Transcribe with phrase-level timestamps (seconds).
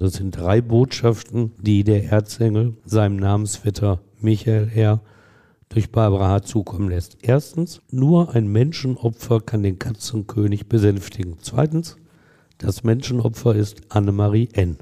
[0.00, 5.00] Das sind drei Botschaften, die der Erzengel seinem Namensvetter Michael R.
[5.70, 6.42] durch Barbara H.
[6.42, 7.18] zukommen lässt.
[7.20, 11.38] Erstens, nur ein Menschenopfer kann den Katzenkönig besänftigen.
[11.40, 11.96] Zweitens,
[12.58, 14.76] das Menschenopfer ist Annemarie N.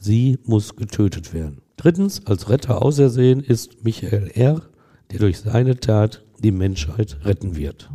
[0.00, 1.60] Sie muss getötet werden.
[1.76, 4.62] Drittens, als Retter ausersehen ist Michael R.,
[5.10, 7.90] der durch seine Tat die Menschheit retten wird.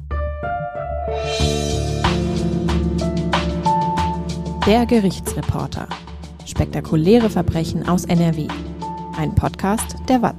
[4.68, 5.90] Der Gerichtsreporter.
[6.54, 8.48] Spektakuläre Verbrechen aus NRW.
[9.18, 10.36] Ein Podcast der WAZ.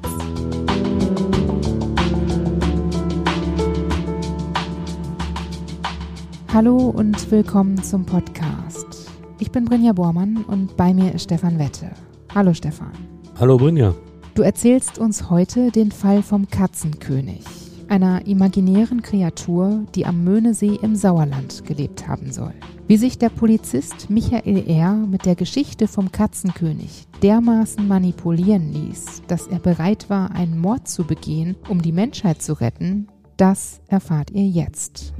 [6.52, 9.10] Hallo und willkommen zum Podcast.
[9.40, 11.90] Ich bin Brinja Bormann und bei mir ist Stefan Wette.
[12.32, 12.92] Hallo Stefan.
[13.40, 13.92] Hallo Brinja.
[14.37, 17.42] Du erzählst uns heute den Fall vom Katzenkönig,
[17.88, 22.54] einer imaginären Kreatur, die am Möhnesee im Sauerland gelebt haben soll.
[22.87, 24.93] Wie sich der Polizist Michael R.
[24.95, 31.04] mit der Geschichte vom Katzenkönig dermaßen manipulieren ließ, dass er bereit war, einen Mord zu
[31.04, 35.15] begehen, um die Menschheit zu retten, das erfahrt ihr jetzt.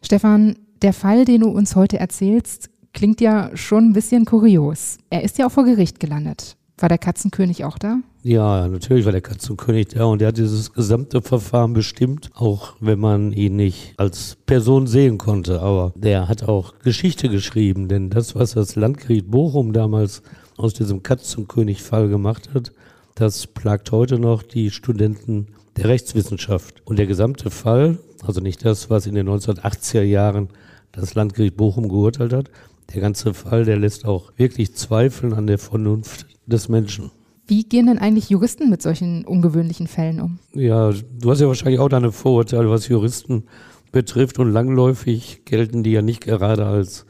[0.00, 4.96] Stefan, der Fall, den du uns heute erzählst, klingt ja schon ein bisschen kurios.
[5.10, 6.56] Er ist ja auch vor Gericht gelandet.
[6.82, 8.00] War der Katzenkönig auch da?
[8.24, 12.98] Ja, natürlich war der Katzenkönig da und er hat dieses gesamte Verfahren bestimmt, auch wenn
[12.98, 15.60] man ihn nicht als Person sehen konnte.
[15.60, 20.22] Aber der hat auch Geschichte geschrieben, denn das, was das Landgericht Bochum damals
[20.56, 22.72] aus diesem Katzenkönig-Fall gemacht hat,
[23.14, 26.82] das plagt heute noch die Studenten der Rechtswissenschaft.
[26.84, 30.48] Und der gesamte Fall, also nicht das, was in den 1980er Jahren
[30.90, 32.50] das Landgericht Bochum geurteilt hat,
[32.92, 37.10] der ganze Fall, der lässt auch wirklich zweifeln an der Vernunft des Menschen.
[37.46, 40.38] Wie gehen denn eigentlich Juristen mit solchen ungewöhnlichen Fällen um?
[40.54, 43.44] Ja, du hast ja wahrscheinlich auch deine Vorurteile, was Juristen
[43.90, 47.04] betrifft und langläufig gelten die ja nicht gerade als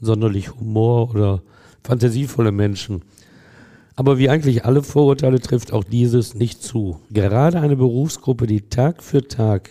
[0.00, 1.42] sonderlich humor- oder
[1.84, 3.02] fantasievolle Menschen.
[3.96, 6.98] Aber wie eigentlich alle Vorurteile trifft auch dieses nicht zu.
[7.10, 9.70] Gerade eine Berufsgruppe, die Tag für Tag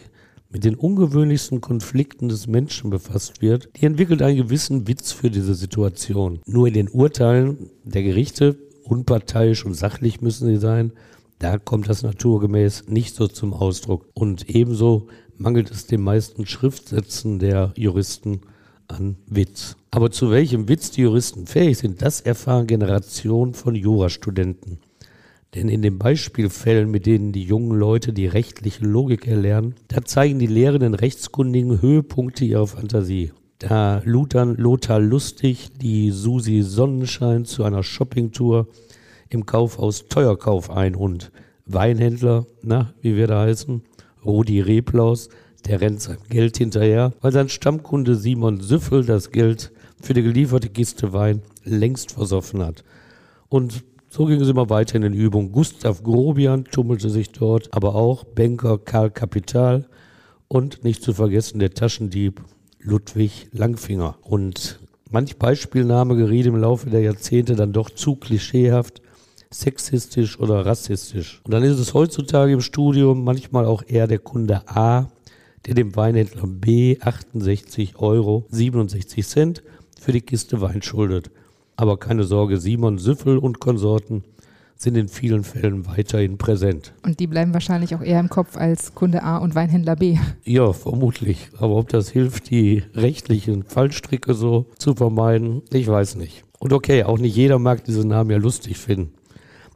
[0.49, 5.55] mit den ungewöhnlichsten Konflikten des Menschen befasst wird, die entwickelt einen gewissen Witz für diese
[5.55, 6.39] Situation.
[6.45, 10.93] Nur in den Urteilen der Gerichte, unparteiisch und sachlich müssen sie sein,
[11.39, 14.05] da kommt das naturgemäß nicht so zum Ausdruck.
[14.13, 15.07] Und ebenso
[15.37, 18.41] mangelt es den meisten Schriftsätzen der Juristen
[18.87, 19.75] an Witz.
[19.91, 24.79] Aber zu welchem Witz die Juristen fähig sind, das erfahren Generationen von Jurastudenten.
[25.55, 30.39] Denn in den Beispielfällen, mit denen die jungen Leute die rechtliche Logik erlernen, da zeigen
[30.39, 33.31] die lehrenden Rechtskundigen Höhepunkte ihrer Fantasie.
[33.69, 38.67] Da lutern Lothar Lustig die Susi Sonnenschein zu einer Shoppingtour
[39.29, 41.31] im Kaufhaus Teuerkauf ein und
[41.65, 43.81] Weinhändler, na, wie wir da heißen,
[44.25, 45.29] Rudi Replaus,
[45.65, 49.71] der rennt seinem Geld hinterher, weil sein Stammkunde Simon Süffel das Geld
[50.01, 52.83] für die gelieferte Kiste Wein längst versoffen hat.
[53.47, 55.53] Und so ging es immer weiter in den Übungen.
[55.53, 59.87] Gustav Grobian tummelte sich dort, aber auch Banker Karl Kapital
[60.49, 62.41] und nicht zu vergessen der Taschendieb
[62.83, 64.15] Ludwig Langfinger.
[64.21, 64.79] Und
[65.09, 69.01] manch Beispielname geriet im Laufe der Jahrzehnte dann doch zu klischeehaft,
[69.49, 71.41] sexistisch oder rassistisch.
[71.43, 75.07] Und dann ist es heutzutage im Studium manchmal auch eher der Kunde A,
[75.65, 79.63] der dem Weinhändler B 68 Euro 67 Cent
[79.99, 81.31] für die Kiste Wein schuldet.
[81.75, 84.23] Aber keine Sorge, Simon Süffel und Konsorten
[84.75, 86.93] sind in vielen Fällen weiterhin präsent.
[87.03, 90.17] Und die bleiben wahrscheinlich auch eher im Kopf als Kunde A und Weinhändler B.
[90.43, 91.49] Ja, vermutlich.
[91.57, 96.43] Aber ob das hilft, die rechtlichen Fallstricke so zu vermeiden, ich weiß nicht.
[96.59, 99.13] Und okay, auch nicht jeder mag diese Namen ja lustig finden.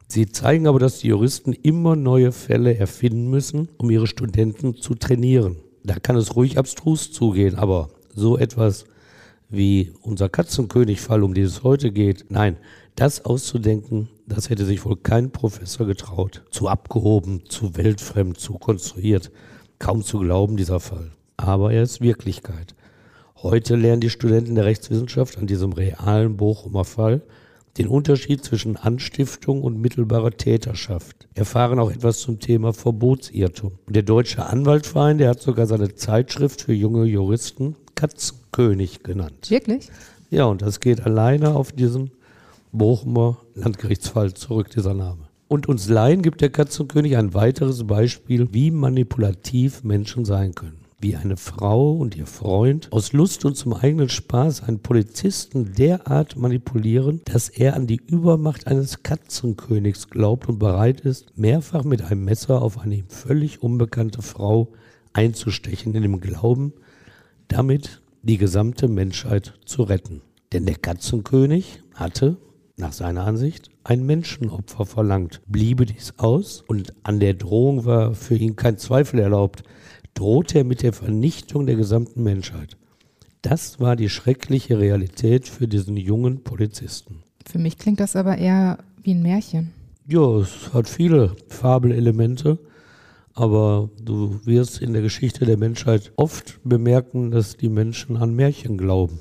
[0.06, 4.94] Sie zeigen aber, dass die Juristen immer neue Fälle erfinden müssen, um ihre Studenten zu
[4.94, 5.56] trainieren.
[5.84, 8.86] Da kann es ruhig abstrus zugehen, aber so etwas
[9.50, 12.26] wie unser Katzenkönig-Fall, um den es heute geht.
[12.30, 12.56] Nein,
[12.96, 16.44] das auszudenken, das hätte sich wohl kein Professor getraut.
[16.50, 19.30] Zu abgehoben, zu weltfremd, zu konstruiert.
[19.78, 21.12] Kaum zu glauben, dieser Fall.
[21.36, 22.74] Aber er ist Wirklichkeit.
[23.36, 27.22] Heute lernen die Studenten der Rechtswissenschaft an diesem realen Bochumer Fall
[27.78, 31.28] den Unterschied zwischen Anstiftung und mittelbarer Täterschaft.
[31.34, 33.78] Erfahren auch etwas zum Thema Verbotsirrtum.
[33.88, 39.50] Der Deutsche Anwaltverein, der hat sogar seine Zeitschrift für junge Juristen Katzenkönig genannt.
[39.50, 39.90] Wirklich?
[40.30, 42.10] Ja, und das geht alleine auf diesen
[42.72, 45.28] Bochumer Landgerichtsfall zurück, dieser Name.
[45.48, 50.80] Und uns Laien gibt der Katzenkönig ein weiteres Beispiel, wie manipulativ Menschen sein können.
[51.00, 56.36] Wie eine Frau und ihr Freund aus Lust und zum eigenen Spaß einen Polizisten derart
[56.36, 62.24] manipulieren, dass er an die Übermacht eines Katzenkönigs glaubt und bereit ist, mehrfach mit einem
[62.24, 64.72] Messer auf eine ihm völlig unbekannte Frau
[65.12, 66.72] einzustechen, in dem Glauben,
[67.46, 70.20] damit die gesamte Menschheit zu retten.
[70.52, 72.36] Denn der Katzenkönig hatte,
[72.78, 75.40] nach seiner Ansicht, ein Menschenopfer verlangt.
[75.46, 79.62] Bliebe dies aus und an der Drohung war für ihn kein Zweifel erlaubt,
[80.14, 82.76] drohte er mit der Vernichtung der gesamten Menschheit.
[83.42, 87.22] Das war die schreckliche Realität für diesen jungen Polizisten.
[87.46, 89.72] Für mich klingt das aber eher wie ein Märchen.
[90.06, 92.58] Ja, es hat viele Fabelelemente,
[93.34, 98.76] aber du wirst in der Geschichte der Menschheit oft bemerken, dass die Menschen an Märchen
[98.76, 99.20] glauben.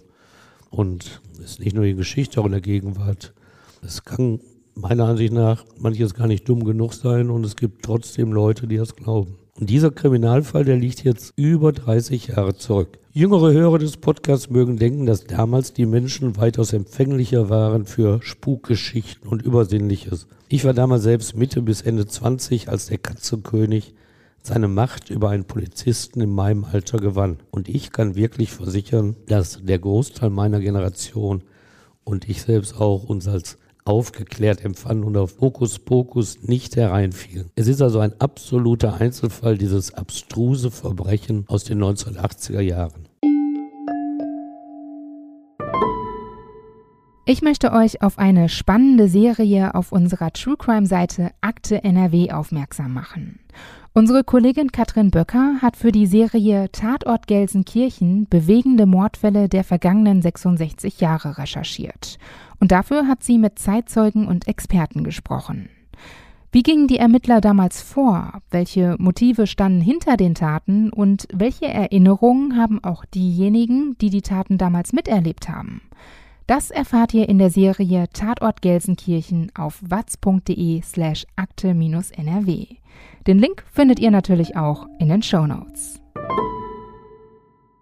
[0.69, 3.33] Und es ist nicht nur die Geschichte, auch in der Gegenwart.
[3.83, 4.39] Es kann
[4.75, 8.77] meiner Ansicht nach manches gar nicht dumm genug sein und es gibt trotzdem Leute, die
[8.77, 9.35] das glauben.
[9.59, 12.99] Und dieser Kriminalfall, der liegt jetzt über 30 Jahre zurück.
[13.11, 19.27] Jüngere Hörer des Podcasts mögen denken, dass damals die Menschen weitaus empfänglicher waren für Spukgeschichten
[19.27, 20.27] und Übersinnliches.
[20.49, 23.95] Ich war damals selbst Mitte bis Ende 20, als der Katzenkönig
[24.43, 27.37] seine Macht über einen Polizisten in meinem Alter gewann.
[27.49, 31.43] Und ich kann wirklich versichern, dass der Großteil meiner Generation
[32.03, 33.57] und ich selbst auch uns als
[33.87, 37.49] aufgeklärt empfanden und auf Hokuspokus nicht hereinfielen.
[37.55, 43.06] Es ist also ein absoluter Einzelfall, dieses abstruse Verbrechen aus den 1980er Jahren.
[47.29, 52.93] Ich möchte euch auf eine spannende Serie auf unserer True Crime Seite Akte NRW aufmerksam
[52.93, 53.39] machen.
[53.91, 61.01] Unsere Kollegin Katrin Böcker hat für die Serie Tatort Gelsenkirchen bewegende Mordfälle der vergangenen 66
[61.01, 62.17] Jahre recherchiert.
[62.61, 65.67] Und dafür hat sie mit Zeitzeugen und Experten gesprochen.
[66.53, 68.41] Wie gingen die Ermittler damals vor?
[68.51, 74.57] Welche Motive standen hinter den Taten und welche Erinnerungen haben auch diejenigen, die die Taten
[74.57, 75.81] damals miterlebt haben?
[76.47, 82.67] Das erfahrt ihr in der Serie Tatort Gelsenkirchen auf watz.de slash akte-nrw.
[83.27, 85.99] Den Link findet ihr natürlich auch in den Show Notes.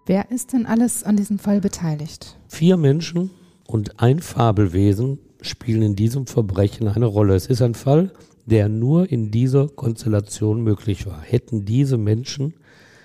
[0.04, 2.36] Wer ist denn alles an diesem Fall beteiligt?
[2.48, 3.30] Vier Menschen
[3.68, 7.36] und ein Fabelwesen spielen in diesem Verbrechen eine Rolle.
[7.36, 8.12] Es ist ein Fall,
[8.46, 11.22] der nur in dieser Konstellation möglich war.
[11.22, 12.54] Hätten diese Menschen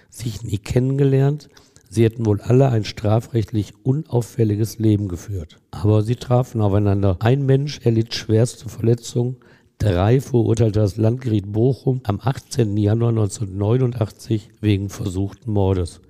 [0.09, 1.49] sich nie kennengelernt,
[1.91, 5.59] sie hätten wohl alle ein strafrechtlich unauffälliges Leben geführt.
[5.69, 7.17] Aber sie trafen aufeinander.
[7.19, 9.35] Ein Mensch erlitt schwerste Verletzungen,
[9.81, 12.77] Drei verurteilte das Landgericht Bochum am 18.
[12.77, 16.01] Januar 1989 wegen versuchten Mordes.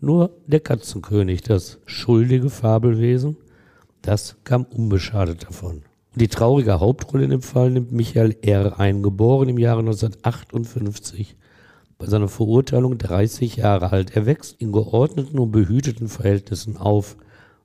[0.00, 3.36] Nur der Katzenkönig, das schuldige Fabelwesen,
[4.00, 5.82] das kam unbeschadet davon.
[6.14, 8.80] Die traurige Hauptrolle in dem Fall nimmt Michael R.
[8.80, 11.36] ein, geboren im Jahre 1958.
[12.04, 14.14] Bei seiner Verurteilung 30 Jahre alt.
[14.14, 17.16] Er wächst in geordneten und behüteten Verhältnissen auf.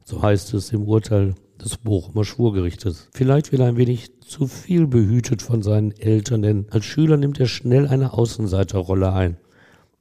[0.06, 3.10] So heißt es im Urteil des Bochumer Schwurgerichtes.
[3.12, 7.38] Vielleicht will er ein wenig zu viel behütet von seinen Eltern, denn als Schüler nimmt
[7.42, 9.36] er schnell eine Außenseiterrolle ein.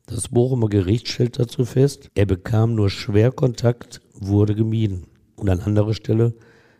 [0.06, 5.08] Das Bochumer Gericht stellt dazu fest, er bekam nur schwer Kontakt, wurde gemieden.
[5.34, 6.32] Und an anderer Stelle,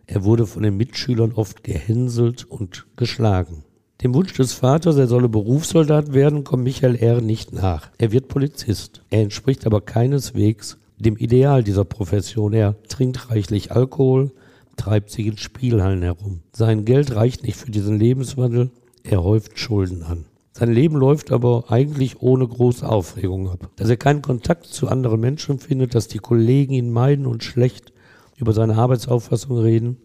[0.06, 3.64] er wurde von den Mitschülern oft gehänselt und geschlagen.
[4.04, 7.20] Dem Wunsch des Vaters, er solle Berufssoldat werden, kommt Michael R.
[7.20, 7.90] nicht nach.
[7.98, 9.02] Er wird Polizist.
[9.10, 12.52] Er entspricht aber keineswegs dem Ideal dieser Profession.
[12.52, 14.30] Er trinkt reichlich Alkohol,
[14.76, 16.42] treibt sich in Spielhallen herum.
[16.52, 18.70] Sein Geld reicht nicht für diesen Lebenswandel,
[19.02, 20.26] er häuft Schulden an.
[20.52, 23.68] Sein Leben läuft aber eigentlich ohne große Aufregung ab.
[23.74, 27.92] Dass er keinen Kontakt zu anderen Menschen findet, dass die Kollegen ihn meiden und schlecht
[28.36, 29.96] über seine Arbeitsauffassung reden,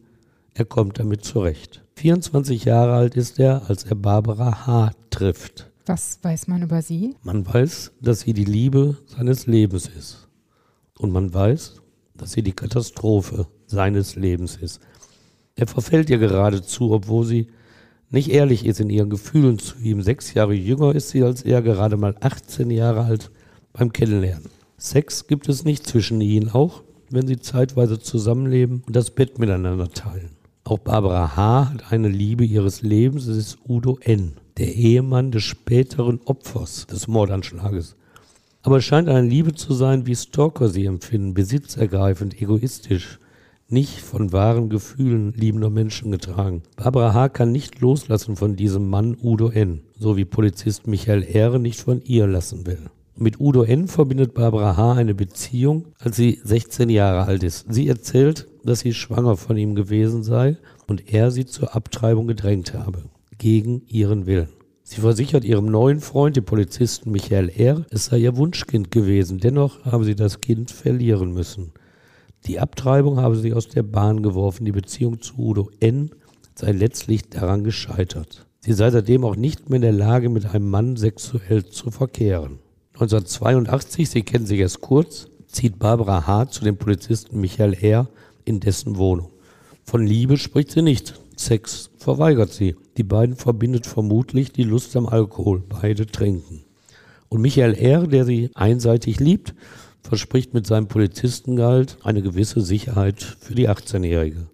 [0.54, 1.84] er kommt damit zurecht.
[1.96, 4.92] 24 Jahre alt ist er, als er Barbara H.
[5.10, 5.70] trifft.
[5.86, 7.16] Was weiß man über sie?
[7.24, 10.28] Man weiß, dass sie die Liebe seines Lebens ist.
[10.98, 11.82] Und man weiß,
[12.16, 14.80] dass sie die Katastrophe seines Lebens ist.
[15.56, 17.48] Er verfällt ihr geradezu, obwohl sie
[18.10, 20.02] nicht ehrlich ist in ihren Gefühlen zu ihm.
[20.02, 23.32] Sechs Jahre jünger ist sie als er, gerade mal 18 Jahre alt
[23.74, 24.50] beim Kennenlernen.
[24.78, 29.90] Sex gibt es nicht zwischen ihnen, auch wenn sie zeitweise zusammenleben und das Bett miteinander
[29.90, 30.32] teilen.
[30.66, 31.72] Auch Barbara H.
[31.74, 37.10] hat eine Liebe ihres Lebens, es ist Udo N., der Ehemann des späteren Opfers des
[37.10, 37.98] Mordanschlages.
[38.62, 43.20] Aber es scheint eine Liebe zu sein, wie Stalker sie empfinden, besitzergreifend, egoistisch,
[43.68, 46.64] nicht von wahren Gefühlen liebender Menschen getragen.
[46.78, 47.30] Barbara H.
[47.30, 52.02] kann nicht loslassen von diesem Mann Udo N., so wie Polizist Michael Ehre nicht von
[52.04, 52.90] ihr lassen will.
[53.16, 53.88] Mit Udo N.
[53.88, 54.94] verbindet Barbara H.
[54.94, 57.72] eine Beziehung, als sie 16 Jahre alt ist.
[57.72, 62.74] Sie erzählt, dass sie schwanger von ihm gewesen sei und er sie zur Abtreibung gedrängt
[62.74, 63.04] habe,
[63.38, 64.50] gegen ihren Willen.
[64.82, 69.38] Sie versichert ihrem neuen Freund, dem Polizisten Michael R., es sei ihr Wunschkind gewesen.
[69.38, 71.72] Dennoch habe sie das Kind verlieren müssen.
[72.48, 74.66] Die Abtreibung habe sie aus der Bahn geworfen.
[74.66, 76.10] Die Beziehung zu Udo N.
[76.56, 78.48] sei letztlich daran gescheitert.
[78.60, 82.60] Sie sei seitdem auch nicht mehr in der Lage, mit einem Mann sexuell zu verkehren.
[82.94, 86.50] 1982, Sie kennen sich erst kurz, zieht Barbara H.
[86.50, 88.08] zu dem Polizisten Michael R.
[88.46, 89.30] in dessen Wohnung.
[89.84, 91.20] Von Liebe spricht sie nicht.
[91.36, 92.76] Sex verweigert sie.
[92.98, 95.64] Die beiden verbindet vermutlich die Lust am Alkohol.
[95.68, 96.64] Beide trinken.
[97.30, 99.56] Und Michael R., der sie einseitig liebt,
[100.04, 104.48] verspricht mit seinem Polizistengehalt eine gewisse Sicherheit für die 18-Jährige.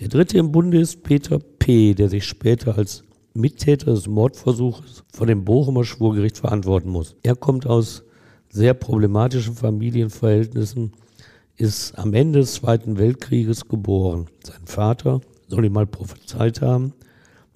[0.00, 3.04] Der dritte im Bunde ist Peter P., der sich später als
[3.36, 7.16] Mittäter des Mordversuches vor dem Bochumer Schwurgericht verantworten muss.
[7.22, 8.02] Er kommt aus
[8.48, 10.92] sehr problematischen Familienverhältnissen,
[11.56, 14.26] ist am Ende des Zweiten Weltkrieges geboren.
[14.42, 16.92] Sein Vater soll ihm mal prophezeit haben,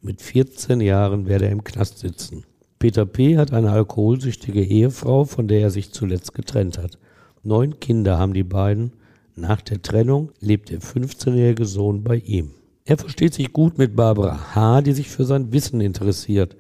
[0.03, 2.45] mit 14 Jahren werde er im Knast sitzen.
[2.79, 3.37] Peter P.
[3.37, 6.99] hat eine alkoholsüchtige Ehefrau, von der er sich zuletzt getrennt hat.
[7.43, 8.93] Neun Kinder haben die beiden.
[9.37, 12.53] Nach der Trennung lebt der 15-jährige Sohn bei ihm.
[12.91, 16.57] Er versteht sich gut mit Barbara H., die sich für sein Wissen interessiert.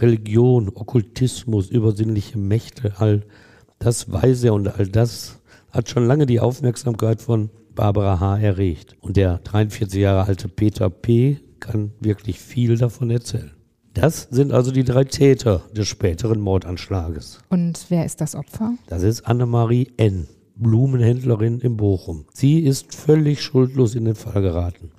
[0.00, 3.24] Religion, Okkultismus, übersinnliche Mächte, all
[3.78, 5.38] das weiß er und all das
[5.70, 8.38] hat schon lange die Aufmerksamkeit von Barbara H.
[8.38, 8.96] erregt.
[9.02, 11.38] Und der 43 Jahre alte Peter P.
[11.60, 13.52] kann wirklich viel davon erzählen.
[13.94, 17.38] Das sind also die drei Täter des späteren Mordanschlages.
[17.50, 18.72] Und wer ist das Opfer?
[18.88, 22.24] Das ist Annemarie N., Blumenhändlerin in Bochum.
[22.34, 24.90] Sie ist völlig schuldlos in den Fall geraten.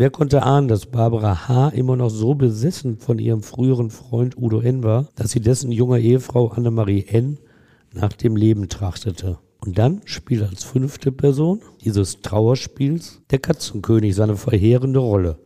[0.00, 1.68] Wer konnte ahnen, dass Barbara H.
[1.74, 4.82] immer noch so besessen von ihrem früheren Freund Udo N.
[4.82, 7.36] war, dass sie dessen junger Ehefrau Annemarie N.
[7.92, 9.36] nach dem Leben trachtete?
[9.58, 15.36] Und dann spielt als fünfte Person dieses Trauerspiels der Katzenkönig seine verheerende Rolle.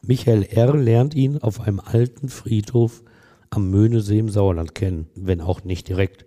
[0.00, 0.76] Michael R.
[0.76, 3.02] lernt ihn auf einem alten Friedhof
[3.50, 6.24] am Möhnesee im Sauerland kennen, wenn auch nicht direkt.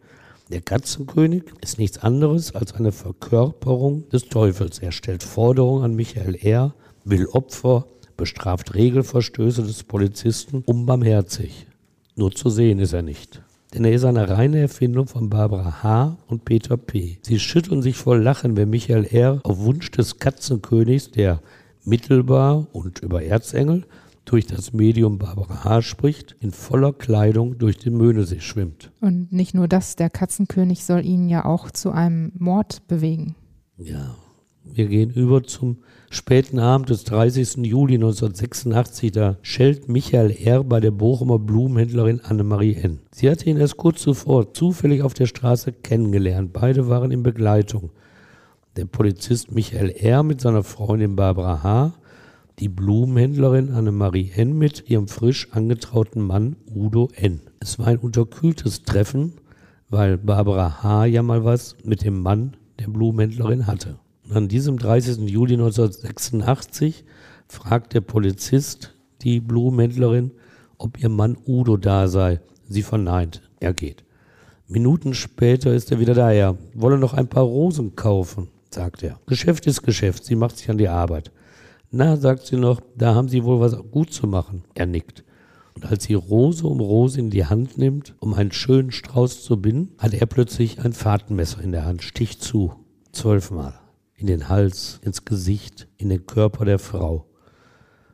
[0.50, 4.80] Der Katzenkönig ist nichts anderes als eine Verkörperung des Teufels.
[4.80, 7.86] Er stellt Forderungen an Michael R., will Opfer,
[8.17, 11.67] bestraft Regelverstöße des Polizisten unbarmherzig.
[12.15, 13.41] Nur zu sehen ist er nicht.
[13.74, 16.17] Denn er ist eine reine Erfindung von Barbara H.
[16.27, 17.20] und Peter P.
[17.22, 19.39] Sie schütteln sich voll Lachen, wenn Michael R.
[19.43, 21.41] auf Wunsch des Katzenkönigs, der
[21.86, 23.86] mittelbar und über Erzengel
[24.25, 25.81] durch das Medium Barbara H.
[25.84, 28.91] spricht, in voller Kleidung durch den Möhnesee schwimmt.
[29.00, 33.36] Und nicht nur das, der Katzenkönig soll ihn ja auch zu einem Mord bewegen.
[33.77, 34.15] Ja,
[34.63, 35.77] wir gehen über zum
[36.12, 37.65] späten Abend des 30.
[37.65, 39.12] Juli 1986.
[39.13, 40.63] Da schellt Michael R.
[40.63, 43.00] bei der Bochumer Blumenhändlerin Annemarie N.
[43.12, 46.51] Sie hatte ihn erst kurz zuvor zufällig auf der Straße kennengelernt.
[46.53, 47.91] Beide waren in Begleitung
[48.75, 50.24] der Polizist Michael R.
[50.24, 51.94] mit seiner Freundin Barbara H.,
[52.60, 54.58] die Blumenhändlerin Annemarie N.
[54.58, 57.41] mit ihrem frisch angetrauten Mann Udo N.
[57.60, 59.34] Es war ein unterkühltes Treffen,
[59.89, 61.06] weil Barbara H.
[61.06, 63.98] ja mal was mit dem Mann der Blumenhändlerin hatte.
[64.34, 65.30] An diesem 30.
[65.30, 67.04] Juli 1986
[67.48, 70.32] fragt der Polizist die Blumenhändlerin,
[70.78, 72.40] ob ihr Mann Udo da sei.
[72.68, 74.04] Sie verneint, er geht.
[74.68, 76.32] Minuten später ist er wieder da.
[76.32, 79.20] Er wolle noch ein paar Rosen kaufen sagt er.
[79.28, 81.32] Geschäft ist Geschäft, sie macht sich an die Arbeit.
[81.92, 84.64] Na, sagt sie noch, da haben Sie wohl was gut zu machen.
[84.76, 85.24] Er nickt.
[85.76, 89.62] Und als sie Rose um Rose in die Hand nimmt, um einen schönen Strauß zu
[89.62, 92.74] binden, hat er plötzlich ein Fahrtenmesser in der Hand, sticht zu.
[93.12, 93.81] Zwölfmal.
[94.22, 97.25] In den Hals, ins Gesicht, in den Körper der Frau.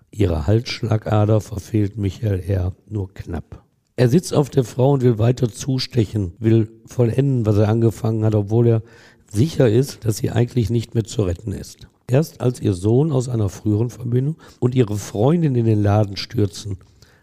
[0.09, 2.73] Ihre Halsschlagader verfehlt Michael R.
[2.87, 3.65] nur knapp.
[3.97, 8.35] Er sitzt auf der Frau und will weiter zustechen, will vollenden, was er angefangen hat,
[8.35, 8.83] obwohl er
[9.29, 11.89] sicher ist, dass sie eigentlich nicht mehr zu retten ist.
[12.09, 16.77] Erst als ihr Sohn aus einer früheren Verbindung und ihre Freundin in den Laden stürzen,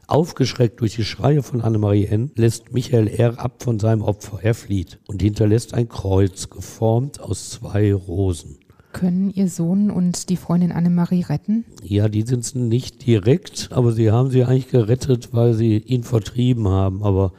[0.09, 3.39] aufgeschreckt durch die Schreie von Annemarie N., lässt Michael R.
[3.39, 4.41] ab von seinem Opfer.
[4.43, 8.59] Er flieht und hinterlässt ein Kreuz, geformt aus zwei Rosen.
[8.95, 11.65] Können Ihr Sohn und die Freundin Annemarie retten?
[11.83, 16.05] Ja, die sind es nicht direkt, aber sie haben sie eigentlich gerettet, weil sie ihn
[16.05, 17.03] vertrieben haben.
[17.03, 17.33] Aber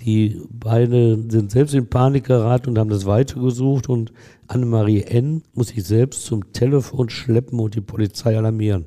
[0.00, 4.12] die beiden sind selbst in Panik geraten und haben das weitergesucht und
[4.48, 5.42] Annemarie N.
[5.54, 8.86] muss sich selbst zum Telefon schleppen und die Polizei alarmieren.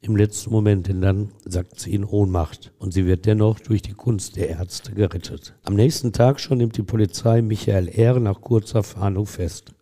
[0.00, 3.92] Im letzten Moment, denn dann sagt sie in Ohnmacht und sie wird dennoch durch die
[3.92, 5.54] Kunst der Ärzte gerettet.
[5.64, 8.18] Am nächsten Tag schon nimmt die Polizei Michael R.
[8.20, 9.74] nach kurzer Fahndung fest.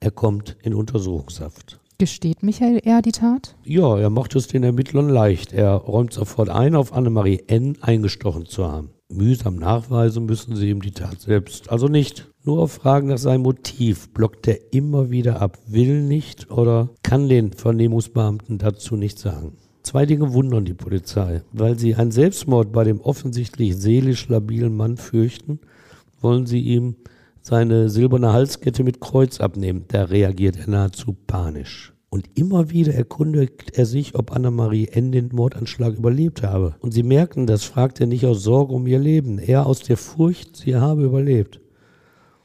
[0.00, 1.80] Er kommt in Untersuchungshaft.
[1.98, 3.00] Gesteht Michael R.
[3.00, 3.56] die Tat?
[3.64, 5.52] Ja, er macht es den Ermittlern leicht.
[5.52, 7.78] Er räumt sofort ein, auf Annemarie N.
[7.80, 11.70] eingestochen zu haben mühsam nachweisen müssen sie ihm die Tat selbst.
[11.70, 12.28] Also nicht.
[12.44, 17.28] Nur auf Fragen nach seinem Motiv blockt er immer wieder ab, will nicht oder kann
[17.28, 19.56] den Vernehmungsbeamten dazu nicht sagen.
[19.82, 21.42] Zwei Dinge wundern die Polizei.
[21.52, 25.60] Weil sie einen Selbstmord bei dem offensichtlich seelisch labilen Mann fürchten,
[26.20, 26.96] wollen sie ihm
[27.46, 29.84] seine silberne Halskette mit Kreuz abnehmen.
[29.86, 31.92] Da reagiert er nahezu panisch.
[32.08, 35.12] Und immer wieder erkundigt er sich, ob Annemarie N.
[35.12, 36.74] den Mordanschlag überlebt habe.
[36.80, 39.96] Und sie merken, das fragt er nicht aus Sorge um ihr Leben, eher aus der
[39.96, 41.60] Furcht, sie habe überlebt.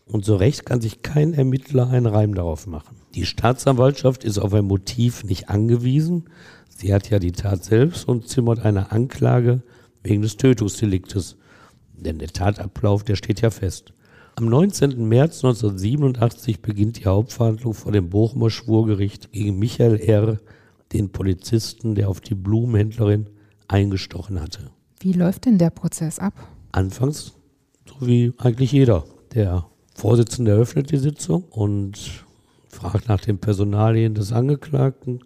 [0.05, 2.97] Und so recht kann sich kein Ermittler einen Reim darauf machen.
[3.15, 6.25] Die Staatsanwaltschaft ist auf ein Motiv nicht angewiesen.
[6.77, 9.63] Sie hat ja die Tat selbst und zimmert eine Anklage
[10.03, 11.37] wegen des Tötungsdeliktes.
[11.97, 13.93] Denn der Tatablauf, der steht ja fest.
[14.35, 15.07] Am 19.
[15.07, 20.39] März 1987 beginnt die Hauptverhandlung vor dem Bochumer Schwurgericht gegen Michael R.,
[20.93, 23.27] den Polizisten, der auf die Blumenhändlerin
[23.67, 24.71] eingestochen hatte.
[24.99, 26.33] Wie läuft denn der Prozess ab?
[26.71, 27.33] Anfangs,
[27.85, 29.05] so wie eigentlich jeder.
[29.33, 32.25] Der Vorsitzende eröffnet die Sitzung und
[32.67, 35.23] fragt nach den Personalien des Angeklagten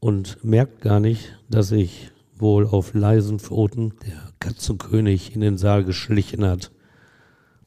[0.00, 5.84] und merkt gar nicht, dass sich wohl auf leisen Pfoten der Katzenkönig in den Saal
[5.84, 6.70] geschlichen hat.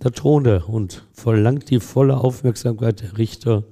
[0.01, 3.65] Da thront er und verlangt die volle Aufmerksamkeit der Richter,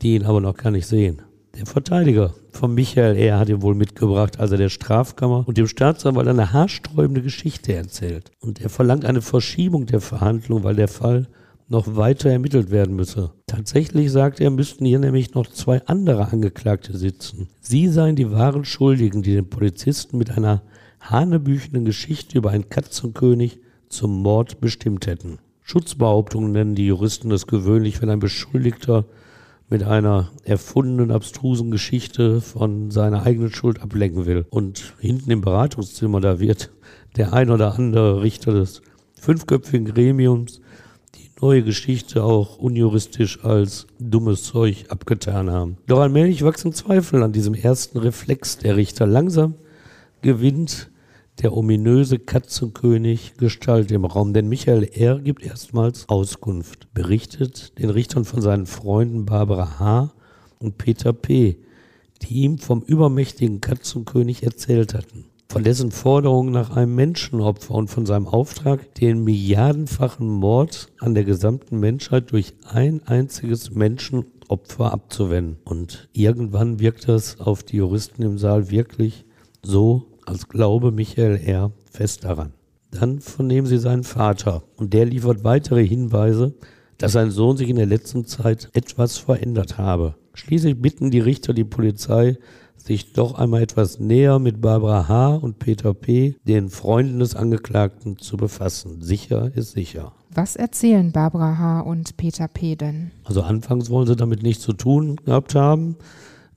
[0.00, 1.22] die ihn aber noch gar nicht sehen.
[1.58, 3.40] Der Verteidiger von Michael R.
[3.40, 8.30] hat ihn wohl mitgebracht, als er der Strafkammer und dem Staatsanwalt eine haarsträubende Geschichte erzählt.
[8.38, 11.26] Und er verlangt eine Verschiebung der Verhandlung, weil der Fall
[11.66, 13.32] noch weiter ermittelt werden müsse.
[13.48, 17.48] Tatsächlich sagt er, müssten hier nämlich noch zwei andere Angeklagte sitzen.
[17.60, 20.62] Sie seien die wahren Schuldigen, die den Polizisten mit einer
[21.00, 25.40] hanebüchenden Geschichte über einen Katzenkönig zum Mord bestimmt hätten.
[25.70, 29.04] Schutzbehauptungen nennen die Juristen es gewöhnlich, wenn ein Beschuldigter
[29.68, 34.46] mit einer erfundenen, abstrusen Geschichte von seiner eigenen Schuld ablenken will.
[34.48, 36.70] Und hinten im Beratungszimmer, da wird
[37.16, 38.80] der ein oder andere Richter des
[39.20, 40.62] fünfköpfigen Gremiums
[41.14, 45.76] die neue Geschichte auch unjuristisch als dummes Zeug abgetan haben.
[45.86, 49.06] Doch allmählich wachsen Zweifel an diesem ersten Reflex der Richter.
[49.06, 49.54] Langsam
[50.22, 50.88] gewinnt
[51.42, 55.20] der ominöse Katzenkönig Gestalt im Raum, denn Michael R.
[55.20, 60.12] gibt erstmals Auskunft, berichtet den Richtern von seinen Freunden Barbara H.
[60.58, 61.58] und Peter P.,
[62.22, 68.04] die ihm vom übermächtigen Katzenkönig erzählt hatten, von dessen Forderung nach einem Menschenopfer und von
[68.04, 75.58] seinem Auftrag, den milliardenfachen Mord an der gesamten Menschheit durch ein einziges Menschenopfer abzuwenden.
[75.64, 79.24] Und irgendwann wirkt das auf die Juristen im Saal wirklich
[79.62, 81.72] so, als glaube Michael R.
[81.90, 82.52] fest daran.
[82.90, 86.54] Dann vernehmen sie seinen Vater und der liefert weitere Hinweise,
[86.98, 90.14] dass sein Sohn sich in der letzten Zeit etwas verändert habe.
[90.34, 92.36] Schließlich bitten die Richter die Polizei,
[92.76, 95.34] sich doch einmal etwas näher mit Barbara H.
[95.36, 99.02] und Peter P., den Freunden des Angeklagten, zu befassen.
[99.02, 100.12] Sicher ist sicher.
[100.30, 101.80] Was erzählen Barbara H.
[101.80, 102.76] und Peter P.
[102.76, 103.10] denn?
[103.24, 105.96] Also anfangs wollen sie damit nichts zu tun gehabt haben,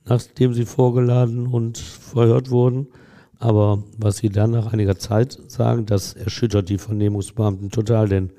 [0.04, 2.86] nachdem sie vorgeladen und verhört wurden.
[3.42, 8.30] Aber was sie dann nach einiger Zeit sagen, das erschüttert die Vernehmungsbeamten total, denn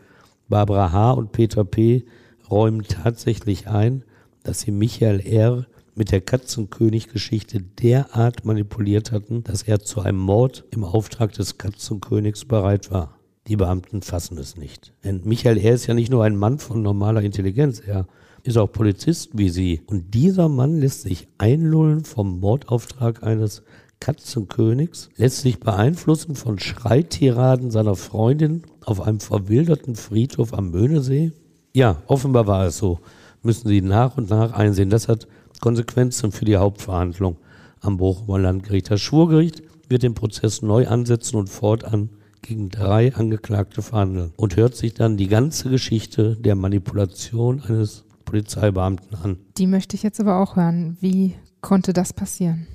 [0.48, 1.12] Barbara H.
[1.12, 2.06] und Peter P.
[2.50, 4.06] räumen tatsächlich ein,
[4.44, 5.66] dass sie Michael R.
[5.94, 12.46] mit der Katzenkönig-Geschichte derart manipuliert hatten, dass er zu einem Mord im Auftrag des Katzenkönigs
[12.46, 13.20] bereit war.
[13.48, 14.94] Die Beamten fassen es nicht.
[15.04, 15.74] Denn Michael R.
[15.74, 18.08] ist ja nicht nur ein Mann von normaler Intelligenz, er
[18.44, 19.82] ist auch Polizist wie sie.
[19.86, 23.64] Und dieser Mann lässt sich einlullen vom Mordauftrag eines
[24.04, 31.32] Katzenkönigs lässt sich beeinflussen von Schreitiraden seiner Freundin auf einem verwilderten Friedhof am Möhnesee?
[31.72, 33.00] Ja, offenbar war es so.
[33.44, 34.90] Müssen Sie nach und nach einsehen.
[34.90, 35.26] Das hat
[35.62, 37.38] Konsequenzen für die Hauptverhandlung
[37.80, 38.92] am Bochumer Landgericht.
[38.92, 42.10] Das Schwurgericht wird den Prozess neu ansetzen und fortan
[42.42, 49.16] gegen drei Angeklagte verhandeln und hört sich dann die ganze Geschichte der Manipulation eines Polizeibeamten
[49.24, 49.38] an.
[49.58, 50.98] Die möchte ich jetzt aber auch hören.
[51.00, 52.68] Wie konnte das passieren?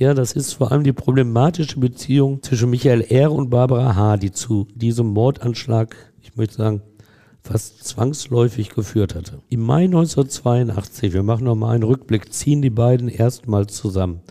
[0.00, 3.32] Ja, das ist vor allem die problematische Beziehung zwischen Michael R.
[3.32, 6.80] und Barbara H., die zu diesem Mordanschlag, ich möchte sagen,
[7.42, 9.42] fast zwangsläufig geführt hatte.
[9.50, 14.22] Im Mai 1982, wir machen nochmal einen Rückblick, ziehen die beiden erstmals zusammen.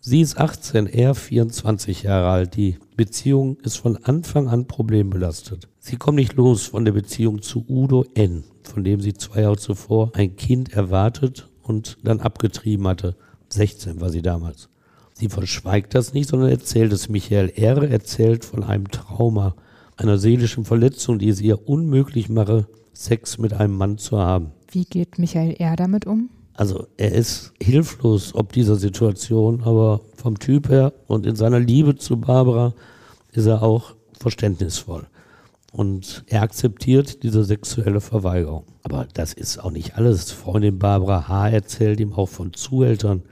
[0.00, 2.56] Sie ist 18, er 24 Jahre alt.
[2.56, 5.68] Die Beziehung ist von Anfang an problembelastet.
[5.78, 9.58] Sie kommt nicht los von der Beziehung zu Udo N., von dem sie zwei Jahre
[9.58, 13.14] zuvor ein Kind erwartet und dann abgetrieben hatte.
[13.50, 14.70] 16 war sie damals.
[15.18, 17.08] Sie verschweigt das nicht, sondern erzählt es.
[17.08, 17.90] Michael R.
[17.90, 19.54] erzählt von einem Trauma,
[19.96, 24.52] einer seelischen Verletzung, die es ihr unmöglich mache, Sex mit einem Mann zu haben.
[24.70, 25.74] Wie geht Michael R.
[25.74, 26.28] damit um?
[26.52, 31.96] Also er ist hilflos ob dieser Situation, aber vom Typ her und in seiner Liebe
[31.96, 32.74] zu Barbara
[33.32, 35.06] ist er auch verständnisvoll.
[35.72, 38.64] Und er akzeptiert diese sexuelle Verweigerung.
[38.82, 40.30] Aber das ist auch nicht alles.
[40.30, 41.48] Freundin Barbara H.
[41.48, 43.22] erzählt ihm auch von Zuhältern,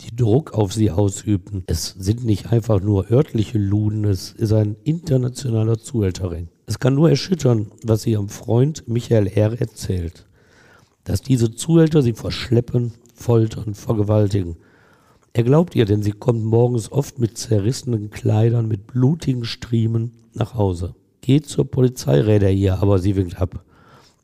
[0.00, 1.64] die Druck auf sie ausübten.
[1.66, 6.48] Es sind nicht einfach nur örtliche Luden, es ist ein internationaler Zuhälterring.
[6.66, 9.60] Es kann nur erschüttern, was ihrem Freund Michael R.
[9.60, 10.26] erzählt.
[11.04, 14.56] Dass diese Zuhälter sie verschleppen, foltern, vergewaltigen.
[15.32, 20.54] Er glaubt ihr, denn sie kommt morgens oft mit zerrissenen Kleidern, mit blutigen Striemen nach
[20.54, 20.94] Hause.
[21.20, 23.64] Geht zur Polizei, rät er ihr, aber sie winkt ab.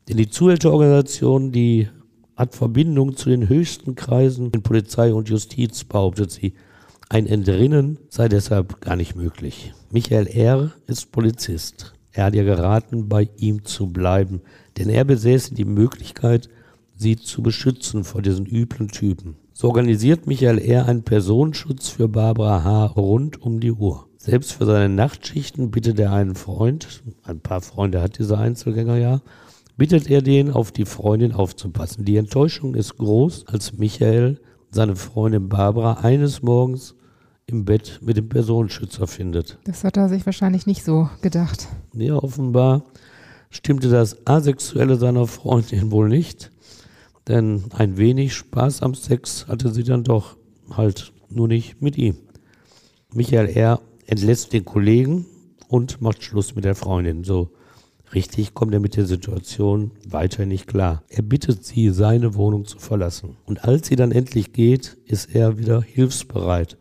[0.09, 1.89] Denn die Zuhälterorganisation, die
[2.37, 6.55] hat Verbindung zu den höchsten Kreisen in Polizei und Justiz, behauptet sie.
[7.09, 9.73] Ein Entrinnen sei deshalb gar nicht möglich.
[9.90, 10.73] Michael R.
[10.87, 11.94] ist Polizist.
[12.12, 14.40] Er hat ihr geraten, bei ihm zu bleiben,
[14.79, 16.49] denn er besäße die Möglichkeit,
[16.97, 19.37] sie zu beschützen vor diesen üblen Typen.
[19.53, 20.87] So organisiert Michael R.
[20.87, 22.87] einen Personenschutz für Barbara H.
[22.97, 24.09] rund um die Uhr.
[24.16, 29.20] Selbst für seine Nachtschichten bittet er einen Freund, ein paar Freunde hat dieser Einzelgänger ja,
[29.77, 32.05] bittet er den, auf die Freundin aufzupassen.
[32.05, 36.95] Die Enttäuschung ist groß, als Michael seine Freundin Barbara eines Morgens
[37.47, 39.59] im Bett mit dem Personenschützer findet.
[39.65, 41.69] Das hat er sich wahrscheinlich nicht so gedacht.
[41.93, 42.85] Ja, offenbar
[43.51, 46.51] stimmte das Asexuelle seiner Freundin wohl nicht,
[47.29, 50.37] denn ein wenig Spaß am Sex hatte sie dann doch
[50.71, 52.17] halt nur nicht mit ihm.
[53.13, 53.81] Michael R.
[54.07, 55.27] entlässt den Kollegen
[55.69, 57.25] und macht Schluss mit der Freundin.
[57.25, 57.51] So
[58.14, 61.03] Richtig kommt er mit der Situation weiter nicht klar.
[61.09, 63.37] Er bittet sie, seine Wohnung zu verlassen.
[63.44, 66.79] Und als sie dann endlich geht, ist er wieder hilfsbereit.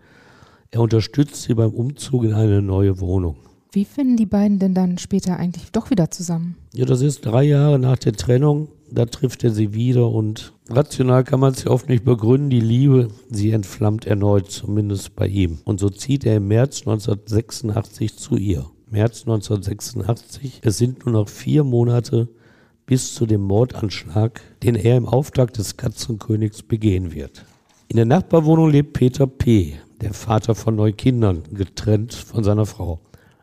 [0.69, 3.37] Er unterstützt sie beim Umzug in eine neue Wohnung.
[3.71, 6.55] Wie finden die beiden denn dann später eigentlich doch wieder zusammen?
[6.73, 8.67] Ja, das ist drei Jahre nach der Trennung.
[8.91, 12.51] Da trifft er sie wieder und rational kann man es ja oft nicht begründen.
[12.51, 15.57] Die Liebe, sie entflammt erneut, zumindest bei ihm.
[15.63, 18.67] Und so zieht er im März 1986 zu ihr.
[18.93, 20.61] März 1986.
[20.63, 22.29] Es sind nur noch vier Monate
[22.85, 27.43] bis zu dem Mordanschlag, den er im Auftrag des Katzenkönigs begehen wird.
[27.87, 32.99] In der Nachbarwohnung lebt Peter P., der Vater von neun Kindern, getrennt von seiner Frau.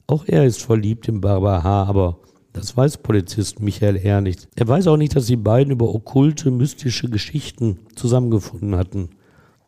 [0.07, 2.21] Auch er ist verliebt in Barbara H., aber
[2.53, 4.21] das weiß Polizist Michael R.
[4.21, 4.49] nicht.
[4.55, 9.11] Er weiß auch nicht, dass die beiden über okkulte, mystische Geschichten zusammengefunden hatten.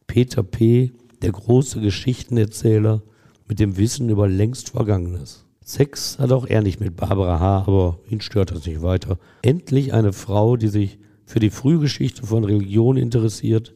[0.07, 0.93] Peter P.,
[1.23, 3.03] der große Geschichtenerzähler
[3.49, 5.42] mit dem Wissen über längst Vergangenes.
[5.65, 9.19] Sex hat auch er nicht mit Barbara H., aber ihn stört das nicht weiter.
[9.43, 13.75] Endlich eine Frau, die sich für die Frühgeschichte von Religion interessiert,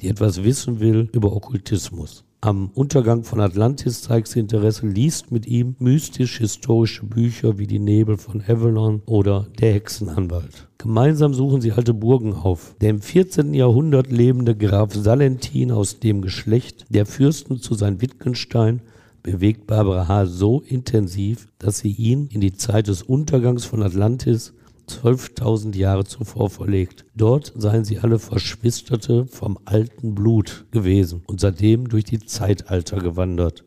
[0.00, 2.24] die etwas wissen will über Okkultismus.
[2.40, 8.18] Am Untergang von Atlantis zeigt sie Interesse, liest mit ihm mystisch-historische Bücher wie Die Nebel
[8.18, 10.68] von Avalon oder Der Hexenanwalt.
[10.76, 12.76] Gemeinsam suchen sie alte Burgen auf.
[12.82, 13.54] Der im 14.
[13.54, 18.82] Jahrhundert lebende Graf Salentin aus dem Geschlecht der Fürsten zu sein Wittgenstein
[19.24, 20.26] bewegt Barbara H.
[20.26, 24.52] so intensiv, dass sie ihn in die Zeit des Untergangs von Atlantis
[24.86, 27.06] 12.000 Jahre zuvor verlegt.
[27.16, 33.64] Dort seien sie alle Verschwisterte vom alten Blut gewesen und seitdem durch die Zeitalter gewandert.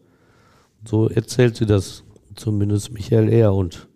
[0.86, 2.04] So erzählt sie das
[2.36, 3.52] zumindest Michael R.
[3.56, 3.88] Und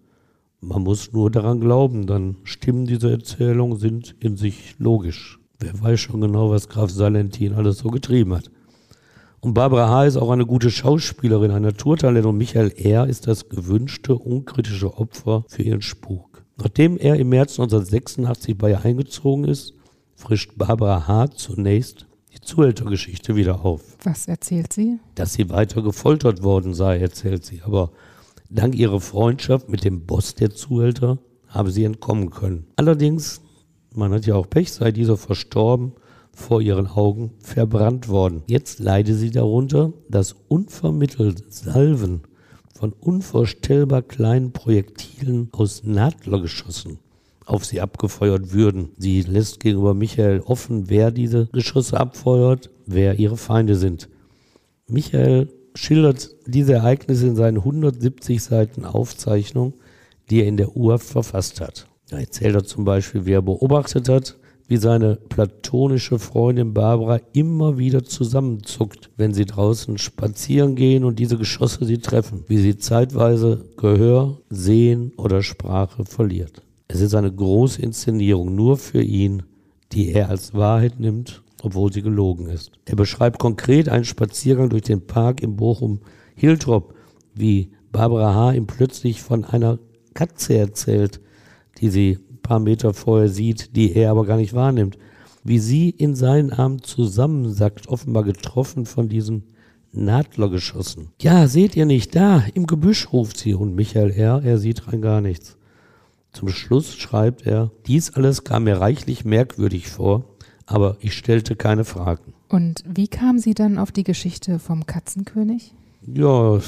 [0.61, 5.39] man muss nur daran glauben, dann stimmen diese Erzählungen, sind in sich logisch.
[5.59, 8.49] Wer weiß schon genau, was Graf Salentin alles so getrieben hat.
[9.43, 10.05] Und Barbara H.
[10.05, 13.07] ist auch eine gute Schauspielerin, ein Naturtalent und Michael R.
[13.07, 16.43] ist das gewünschte, unkritische Opfer für ihren Spuk.
[16.57, 19.73] Nachdem er im März 1986 bei ihr eingezogen ist,
[20.13, 21.29] frischt Barbara H.
[21.31, 23.81] zunächst die Zuhältergeschichte wieder auf.
[24.03, 24.99] Was erzählt sie?
[25.15, 27.63] Dass sie weiter gefoltert worden sei, erzählt sie.
[27.63, 27.89] Aber
[28.51, 32.67] dank ihrer Freundschaft mit dem Boss der Zuhälter habe sie entkommen können.
[32.75, 33.41] Allerdings,
[33.91, 35.93] man hat ja auch Pech, sei dieser verstorben
[36.33, 38.43] vor ihren Augen verbrannt worden.
[38.47, 42.21] Jetzt leide sie darunter, dass unvermittelt Salven
[42.73, 46.99] von unvorstellbar kleinen Projektilen aus Nadlergeschossen
[47.45, 48.89] auf sie abgefeuert würden.
[48.97, 54.09] Sie lässt gegenüber Michael offen, wer diese Geschosse abfeuert, wer ihre Feinde sind.
[54.87, 59.73] Michael schildert diese Ereignisse in seinen 170 Seiten Aufzeichnung,
[60.29, 61.87] die er in der Uhr verfasst hat.
[62.09, 64.37] Da erzählt er zum Beispiel, wie er beobachtet hat,
[64.71, 71.37] wie seine platonische Freundin Barbara immer wieder zusammenzuckt, wenn sie draußen spazieren gehen und diese
[71.37, 76.61] Geschosse sie treffen, wie sie zeitweise Gehör, Sehen oder Sprache verliert.
[76.87, 79.43] Es ist eine große Inszenierung nur für ihn,
[79.91, 82.71] die er als Wahrheit nimmt, obwohl sie gelogen ist.
[82.85, 85.99] Er beschreibt konkret einen Spaziergang durch den Park im Bochum
[86.33, 86.93] Hiltrop,
[87.35, 88.53] wie Barbara H.
[88.53, 89.79] ihm plötzlich von einer
[90.13, 91.19] Katze erzählt,
[91.79, 92.19] die sie
[92.51, 94.97] paar Meter vorher sieht, die er aber gar nicht wahrnimmt.
[95.45, 99.43] Wie sie in seinen Arm zusammensackt, offenbar getroffen von diesen
[99.93, 101.11] Nadlergeschossen.
[101.21, 105.01] Ja, seht ihr nicht, da, im Gebüsch ruft sie und Michael R., er sieht rein
[105.01, 105.55] gar nichts.
[106.33, 110.25] Zum Schluss schreibt er, dies alles kam mir reichlich merkwürdig vor,
[110.65, 112.33] aber ich stellte keine Fragen.
[112.49, 115.73] Und wie kam sie dann auf die Geschichte vom Katzenkönig?
[116.05, 116.59] Ja,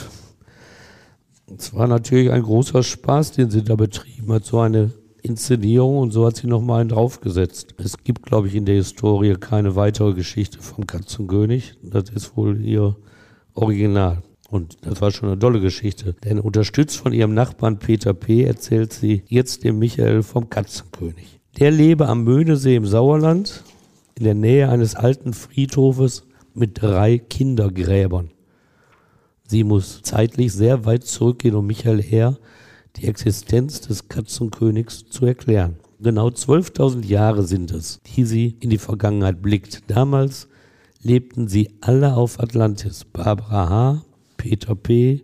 [1.57, 4.93] es war natürlich ein großer Spaß, den sie da betrieben hat, so eine
[5.23, 7.75] Inszenierung und so hat sie nochmal einen draufgesetzt.
[7.77, 11.75] Es gibt, glaube ich, in der Historie keine weitere Geschichte vom Katzenkönig.
[11.81, 12.97] Das ist wohl ihr
[13.53, 14.21] Original.
[14.49, 16.13] Und das war schon eine tolle Geschichte.
[16.25, 18.43] Denn unterstützt von ihrem Nachbarn Peter P.
[18.43, 21.39] erzählt sie jetzt dem Michael vom Katzenkönig.
[21.57, 23.63] Der lebe am Möhnesee im Sauerland
[24.15, 28.31] in der Nähe eines alten Friedhofes mit drei Kindergräbern.
[29.47, 32.37] Sie muss zeitlich sehr weit zurückgehen, um Michael Herr
[32.95, 35.77] die Existenz des Katzenkönigs zu erklären.
[35.99, 39.83] Genau 12.000 Jahre sind es, die sie in die Vergangenheit blickt.
[39.87, 40.47] Damals
[41.01, 43.05] lebten sie alle auf Atlantis.
[43.05, 44.05] Barbara H.,
[44.37, 45.23] Peter P.,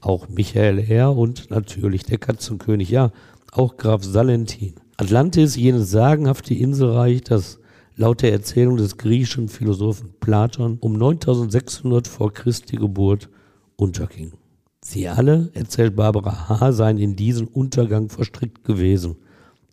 [0.00, 1.16] auch Michael R.
[1.16, 3.12] und natürlich der Katzenkönig, ja,
[3.52, 4.74] auch Graf Salentin.
[4.96, 7.58] Atlantis, jenes sagenhafte Inselreich, das
[7.96, 13.28] laut der Erzählung des griechischen Philosophen Platon um 9600 vor Christi Geburt
[13.76, 14.32] unterging.
[14.82, 19.16] Sie alle, erzählt Barbara H., seien in diesen Untergang verstrickt gewesen.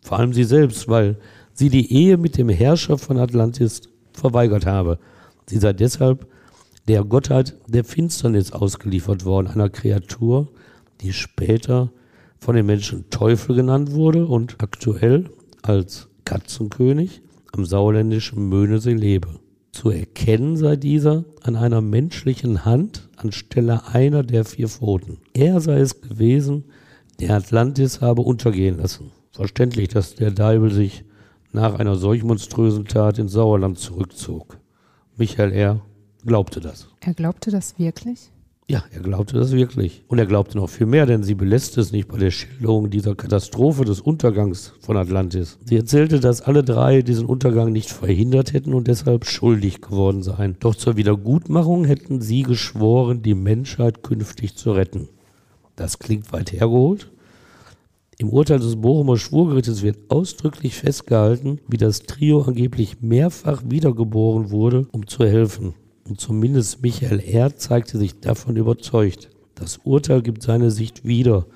[0.02, 1.16] Vor allem sie selbst, weil
[1.54, 4.98] sie die Ehe mit dem Herrscher von Atlantis verweigert habe.
[5.46, 6.26] Sie sei deshalb
[6.88, 10.48] der Gottheit der Finsternis ausgeliefert worden, einer Kreatur,
[11.00, 11.90] die später
[12.38, 15.30] von den Menschen Teufel genannt wurde und aktuell
[15.62, 19.37] als Katzenkönig am sauerländischen Möhnesee lebe.
[19.78, 25.18] Zu erkennen sei dieser an einer menschlichen Hand anstelle einer der vier Pfoten.
[25.34, 26.64] Er sei es gewesen,
[27.20, 29.12] der Atlantis habe untergehen lassen.
[29.30, 31.04] Verständlich, dass der Deibel sich
[31.52, 34.58] nach einer solch monströsen Tat ins Sauerland zurückzog.
[35.16, 35.80] Michael R.
[36.26, 36.88] glaubte das.
[36.98, 38.32] Er glaubte das wirklich?
[38.70, 40.04] Ja, er glaubte das wirklich.
[40.08, 43.14] Und er glaubte noch viel mehr, denn sie belässt es nicht bei der Schilderung dieser
[43.14, 45.58] Katastrophe des Untergangs von Atlantis.
[45.64, 50.56] Sie erzählte, dass alle drei diesen Untergang nicht verhindert hätten und deshalb schuldig geworden seien.
[50.60, 55.08] Doch zur Wiedergutmachung hätten sie geschworen, die Menschheit künftig zu retten.
[55.74, 57.10] Das klingt weit hergeholt.
[58.18, 64.86] Im Urteil des Bochumer Schwurgerichtes wird ausdrücklich festgehalten, wie das Trio angeblich mehrfach wiedergeboren wurde,
[64.92, 65.72] um zu helfen.
[66.08, 67.56] Und zumindest Michael R.
[67.56, 69.28] zeigte sich davon überzeugt.
[69.54, 71.46] Das Urteil gibt seine Sicht wieder.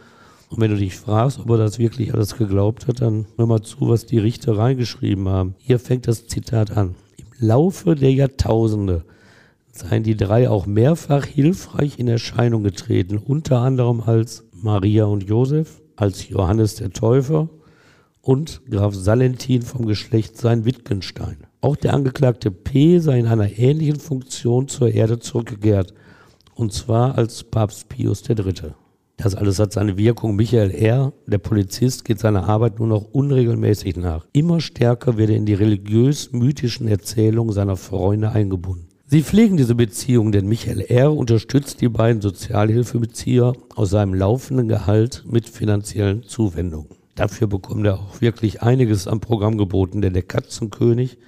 [0.50, 3.62] Und wenn du dich fragst, ob er das wirklich alles geglaubt hat, dann hör mal
[3.62, 5.54] zu, was die Richter reingeschrieben haben.
[5.58, 6.94] Hier fängt das Zitat an.
[7.16, 9.04] Im Laufe der Jahrtausende
[9.70, 15.80] seien die drei auch mehrfach hilfreich in Erscheinung getreten, unter anderem als Maria und Josef,
[15.96, 17.48] als Johannes der Täufer
[18.20, 21.38] und Graf Salentin vom Geschlecht sein Wittgenstein.
[21.64, 25.94] Auch der Angeklagte P sei in einer ähnlichen Funktion zur Erde zurückgekehrt,
[26.56, 28.72] und zwar als Papst Pius III.
[29.16, 30.34] Das alles hat seine Wirkung.
[30.34, 34.26] Michael R., der Polizist, geht seiner Arbeit nur noch unregelmäßig nach.
[34.32, 38.88] Immer stärker wird er in die religiös-mythischen Erzählungen seiner Freunde eingebunden.
[39.06, 41.16] Sie pflegen diese Beziehung, denn Michael R.
[41.16, 46.88] unterstützt die beiden Sozialhilfebezieher aus seinem laufenden Gehalt mit finanziellen Zuwendungen.
[47.14, 51.18] Dafür bekommt er auch wirklich einiges am Programm geboten, denn der Katzenkönig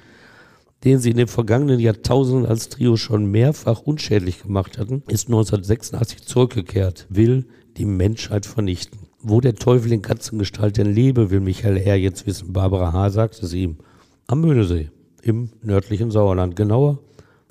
[0.85, 6.23] den sie in den vergangenen Jahrtausenden als Trio schon mehrfach unschädlich gemacht hatten, ist 1986
[6.23, 8.99] zurückgekehrt, will die Menschheit vernichten.
[9.21, 11.97] Wo der Teufel in Katzengestalt denn lebe, will Michael R.
[11.97, 12.53] jetzt wissen.
[12.53, 13.11] Barbara H.
[13.11, 13.79] sagt es ihm.
[14.27, 14.91] Am Möhnesee,
[15.23, 16.99] im nördlichen Sauerland, genauer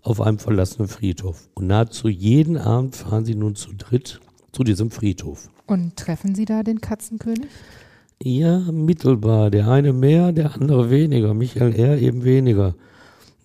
[0.03, 1.49] auf einem verlassenen Friedhof.
[1.55, 4.19] Und nahezu jeden Abend fahren sie nun zu dritt
[4.51, 5.49] zu diesem Friedhof.
[5.65, 7.47] Und treffen Sie da den Katzenkönig?
[8.21, 9.49] Ja, mittelbar.
[9.49, 11.33] Der eine mehr, der andere weniger.
[11.33, 11.97] Michael R.
[11.97, 12.75] eben weniger.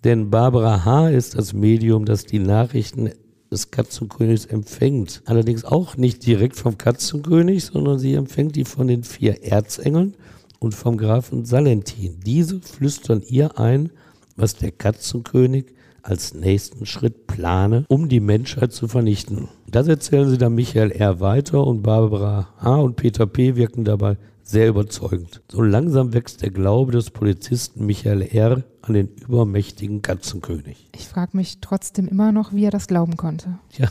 [0.05, 1.11] Denn Barbara H.
[1.11, 3.11] ist das Medium, das die Nachrichten
[3.51, 5.23] des Katzenkönigs empfängt.
[5.25, 10.15] Allerdings auch nicht direkt vom Katzenkönig, sondern sie empfängt die von den vier Erzengeln
[10.59, 12.21] und vom Grafen Salentin.
[12.25, 13.91] Diese flüstern ihr ein,
[14.37, 15.67] was der Katzenkönig
[16.03, 19.49] als nächsten Schritt plane, um die Menschheit zu vernichten.
[19.67, 21.21] Das erzählen sie dann Michael R.
[21.21, 22.77] weiter und Barbara H.
[22.77, 23.57] und Peter P.
[23.57, 24.17] wirken dabei
[24.49, 25.43] sehr überzeugend.
[25.51, 28.65] So langsam wächst der Glaube des Polizisten Michael R.
[28.81, 30.89] an den übermächtigen Katzenkönig.
[30.95, 33.59] Ich frage mich trotzdem immer noch, wie er das glauben konnte.
[33.77, 33.89] Ja,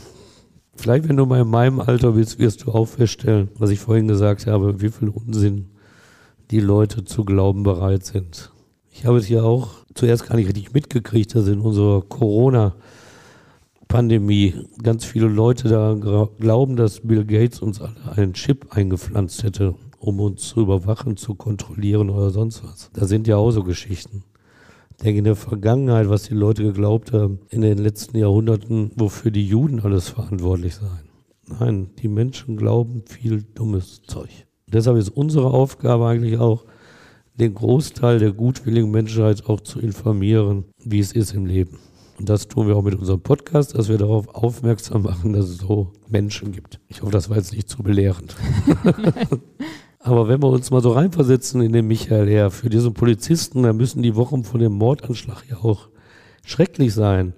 [0.74, 4.08] vielleicht wenn du mal in meinem Alter bist, wirst du auch feststellen, was ich vorhin
[4.08, 5.70] gesagt habe, wie viel Unsinn
[6.50, 8.50] die Leute zu glauben bereit sind.
[8.90, 12.74] Ich habe es ja auch zuerst gar nicht richtig mitgekriegt, dass in unserer Corona
[13.86, 19.76] Pandemie ganz viele Leute da glauben, dass Bill Gates uns alle einen Chip eingepflanzt hätte
[19.98, 22.90] um uns zu überwachen, zu kontrollieren oder sonst was.
[22.92, 24.24] Da sind ja auch so Geschichten.
[24.90, 29.30] Ich denke, in der Vergangenheit, was die Leute geglaubt haben, in den letzten Jahrhunderten, wofür
[29.30, 31.08] die Juden alles verantwortlich seien.
[31.60, 34.46] Nein, die Menschen glauben viel dummes Zeug.
[34.66, 36.64] Deshalb ist unsere Aufgabe eigentlich auch,
[37.34, 41.78] den Großteil der gutwilligen Menschheit auch zu informieren, wie es ist im Leben.
[42.18, 45.58] Und das tun wir auch mit unserem Podcast, dass wir darauf aufmerksam machen, dass es
[45.58, 46.80] so Menschen gibt.
[46.88, 48.34] Ich hoffe, das war jetzt nicht zu belehrend.
[50.08, 53.74] Aber wenn wir uns mal so reinversetzen in den Michael her, für diesen Polizisten, da
[53.74, 55.88] müssen die Wochen vor dem Mordanschlag ja auch
[56.44, 57.34] schrecklich sein.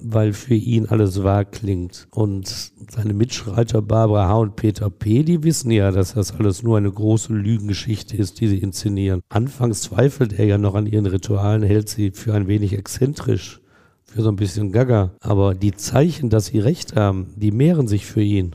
[0.00, 2.06] weil für ihn alles wahr klingt.
[2.10, 4.36] Und seine Mitschreiter Barbara H.
[4.38, 8.48] und Peter P., die wissen ja, dass das alles nur eine große Lügengeschichte ist, die
[8.48, 9.22] sie inszenieren.
[9.28, 13.60] Anfangs zweifelt er ja noch an ihren Ritualen, hält sie für ein wenig exzentrisch,
[14.04, 15.12] für so ein bisschen gaga.
[15.20, 18.54] Aber die Zeichen, dass sie recht haben, die mehren sich für ihn.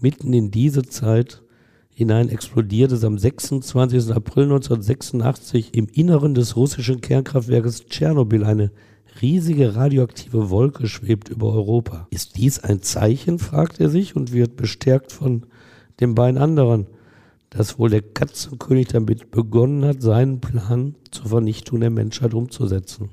[0.00, 1.42] Mitten in diese Zeit
[2.00, 4.12] hinein explodiert es am 26.
[4.12, 8.70] April 1986 im Inneren des russischen Kernkraftwerkes Tschernobyl eine
[9.20, 12.06] riesige radioaktive Wolke schwebt über Europa.
[12.08, 15.44] Ist dies ein Zeichen, fragt er sich und wird bestärkt von
[16.00, 16.86] den beiden anderen,
[17.50, 23.10] dass wohl der Katzenkönig damit begonnen hat, seinen Plan zur Vernichtung der Menschheit umzusetzen.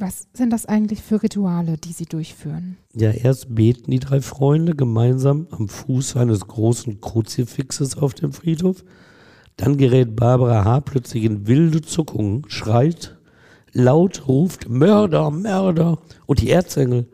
[0.00, 2.76] Was sind das eigentlich für Rituale, die Sie durchführen?
[2.94, 8.84] Ja, erst beten die drei Freunde gemeinsam am Fuß eines großen Kruzifixes auf dem Friedhof.
[9.56, 10.80] Dann gerät Barbara H.
[10.82, 13.18] plötzlich in wilde Zuckungen, schreit,
[13.72, 15.98] laut ruft Mörder, Mörder.
[16.26, 17.08] Und die Erzengel,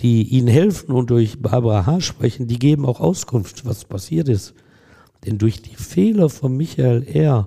[0.00, 2.00] die ihnen helfen und durch Barbara H.
[2.00, 4.54] sprechen, die geben auch Auskunft, was passiert ist.
[5.24, 7.46] Denn durch die Fehler von Michael R.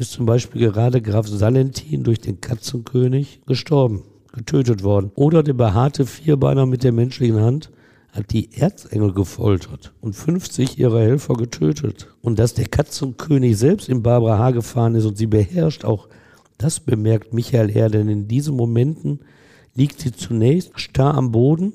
[0.00, 5.12] ist zum Beispiel gerade Graf Salentin durch den Katzenkönig gestorben, getötet worden.
[5.14, 7.70] Oder der behaarte Vierbeiner mit der menschlichen Hand
[8.12, 12.08] hat die Erzengel gefoltert und 50 ihrer Helfer getötet.
[12.22, 14.50] Und dass der Katzenkönig selbst in Barbara H.
[14.52, 16.08] gefahren ist und sie beherrscht, auch
[16.56, 19.20] das bemerkt Michael R., denn in diesen Momenten
[19.74, 21.74] liegt sie zunächst starr am Boden,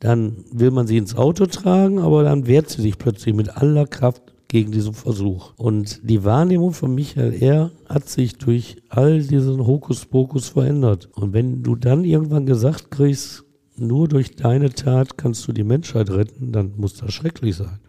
[0.00, 3.86] dann will man sie ins Auto tragen, aber dann wehrt sie sich plötzlich mit aller
[3.86, 5.54] Kraft gegen diesen Versuch.
[5.56, 7.70] Und die Wahrnehmung von Michael R.
[7.88, 11.08] hat sich durch all diesen Hokuspokus verändert.
[11.14, 13.44] Und wenn du dann irgendwann gesagt kriegst,
[13.76, 17.80] nur durch deine Tat kannst du die Menschheit retten, dann muss das schrecklich sein.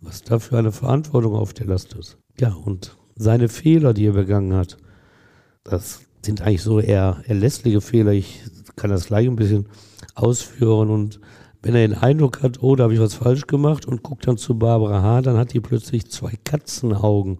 [0.00, 2.18] Was da für eine Verantwortung auf dir lastet.
[2.38, 4.76] Ja, und seine Fehler, die er begangen hat,
[5.64, 8.12] das sind eigentlich so eher erlässliche Fehler.
[8.12, 8.40] Ich
[8.76, 9.66] kann das gleich ein bisschen
[10.14, 11.20] ausführen und
[11.64, 14.36] wenn er den Eindruck hat, oh, da habe ich was falsch gemacht und guckt dann
[14.36, 17.38] zu Barbara H., dann hat die plötzlich zwei Katzenaugen.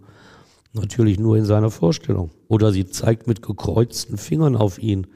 [0.73, 2.31] Natürlich nur in seiner Vorstellung.
[2.49, 5.07] Oder sie zeigt mit gekreuzten Fingern auf ihn.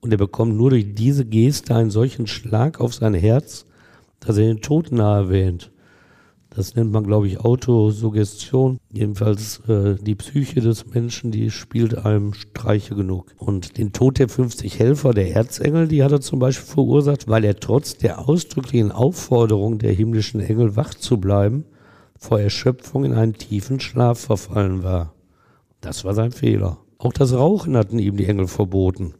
[0.00, 3.64] Und er bekommt nur durch diese Geste einen solchen Schlag auf sein Herz,
[4.20, 5.70] dass er den Tod nahe wähnt.
[6.54, 8.78] Das nennt man, glaube ich, Autosuggestion.
[8.90, 13.34] Jedenfalls äh, die Psyche des Menschen, die spielt einem Streiche genug.
[13.38, 17.44] Und den Tod der 50 Helfer der Erzengel, die hat er zum Beispiel verursacht, weil
[17.44, 21.64] er trotz der ausdrücklichen Aufforderung der himmlischen Engel wach zu bleiben,
[22.18, 25.14] vor Erschöpfung in einen tiefen Schlaf verfallen war.
[25.80, 26.78] Das war sein Fehler.
[26.98, 29.14] Auch das Rauchen hatten ihm die Engel verboten.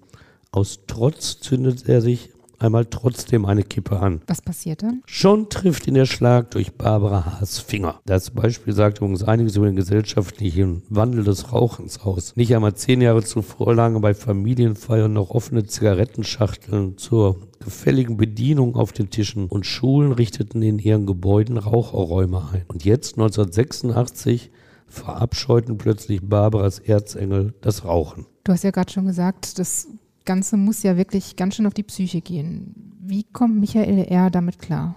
[0.50, 2.28] Aus Trotz zündet er sich
[2.62, 4.22] einmal trotzdem eine Kippe an.
[4.27, 5.03] Was passiert dann?
[5.07, 8.01] Schon trifft ihn der Schlag durch Barbara Haas Finger.
[8.07, 12.35] Das Beispiel sagt übrigens einiges über den gesellschaftlichen Wandel des Rauchens aus.
[12.37, 18.92] Nicht einmal zehn Jahre zuvor lagen bei Familienfeiern noch offene Zigarettenschachteln zur gefälligen Bedienung auf
[18.92, 22.64] den Tischen und Schulen richteten in ihren Gebäuden Raucherräume ein.
[22.68, 24.51] Und jetzt, 1986,
[24.88, 28.27] verabscheuten plötzlich Barbaras Erzengel das Rauchen.
[28.44, 29.88] Du hast ja gerade schon gesagt, das
[30.24, 32.74] Ganze muss ja wirklich ganz schön auf die Psyche gehen.
[33.00, 34.30] Wie kommt Michael R.
[34.30, 34.94] damit klar?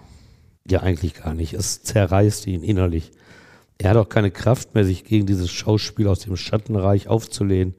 [0.68, 1.54] Ja, eigentlich gar nicht.
[1.54, 3.12] Es zerreißt ihn innerlich.
[3.78, 7.74] Er hat auch keine Kraft mehr, sich gegen dieses Schauspiel aus dem Schattenreich aufzulehnen.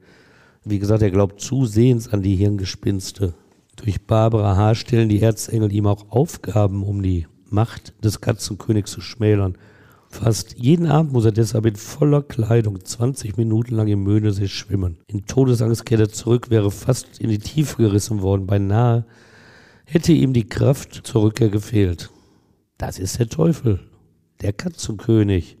[0.64, 3.34] Wie gesagt, er glaubt zusehends an die Hirngespinste.
[3.76, 4.74] Durch Barbara H.
[4.76, 9.56] stellen die Erzengel ihm auch Aufgaben, um die Macht des Katzenkönigs zu schmälern.
[10.10, 14.98] Fast jeden Abend muss er deshalb in voller Kleidung 20 Minuten lang im Möhnesee schwimmen.
[15.06, 18.46] In Todesangst kehrt er zurück, wäre fast in die Tiefe gerissen worden.
[18.46, 19.04] Beinahe
[19.84, 22.10] hätte ihm die Kraft zur Rückkehr gefehlt.
[22.78, 23.80] Das ist der Teufel,
[24.40, 25.58] der Katzenkönig,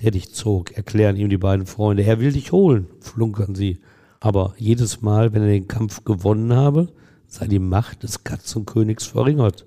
[0.00, 2.04] der dich zog, erklären ihm die beiden Freunde.
[2.04, 3.80] Er will dich holen, flunkern sie.
[4.20, 6.88] Aber jedes Mal, wenn er den Kampf gewonnen habe,
[7.26, 9.66] sei die Macht des Katzenkönigs verringert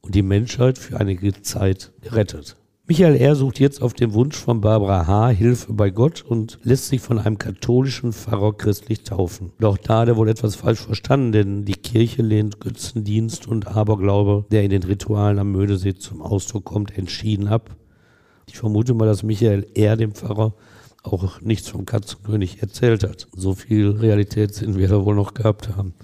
[0.00, 2.56] und die Menschheit für einige Zeit gerettet.
[2.86, 3.34] Michael R.
[3.34, 5.28] sucht jetzt auf den Wunsch von Barbara H.
[5.30, 9.52] Hilfe bei Gott und lässt sich von einem katholischen Pfarrer christlich taufen.
[9.58, 14.44] Doch da hat er wohl etwas falsch verstanden, denn die Kirche lehnt Götzendienst und Aberglaube,
[14.50, 17.74] der in den Ritualen am Mödesee zum Ausdruck kommt, entschieden ab.
[18.46, 19.96] Ich vermute mal, dass Michael R.
[19.96, 20.52] dem Pfarrer
[21.02, 23.28] auch nichts vom Katzenkönig erzählt hat.
[23.34, 25.94] So viel Realität sind wir da wohl noch gehabt haben.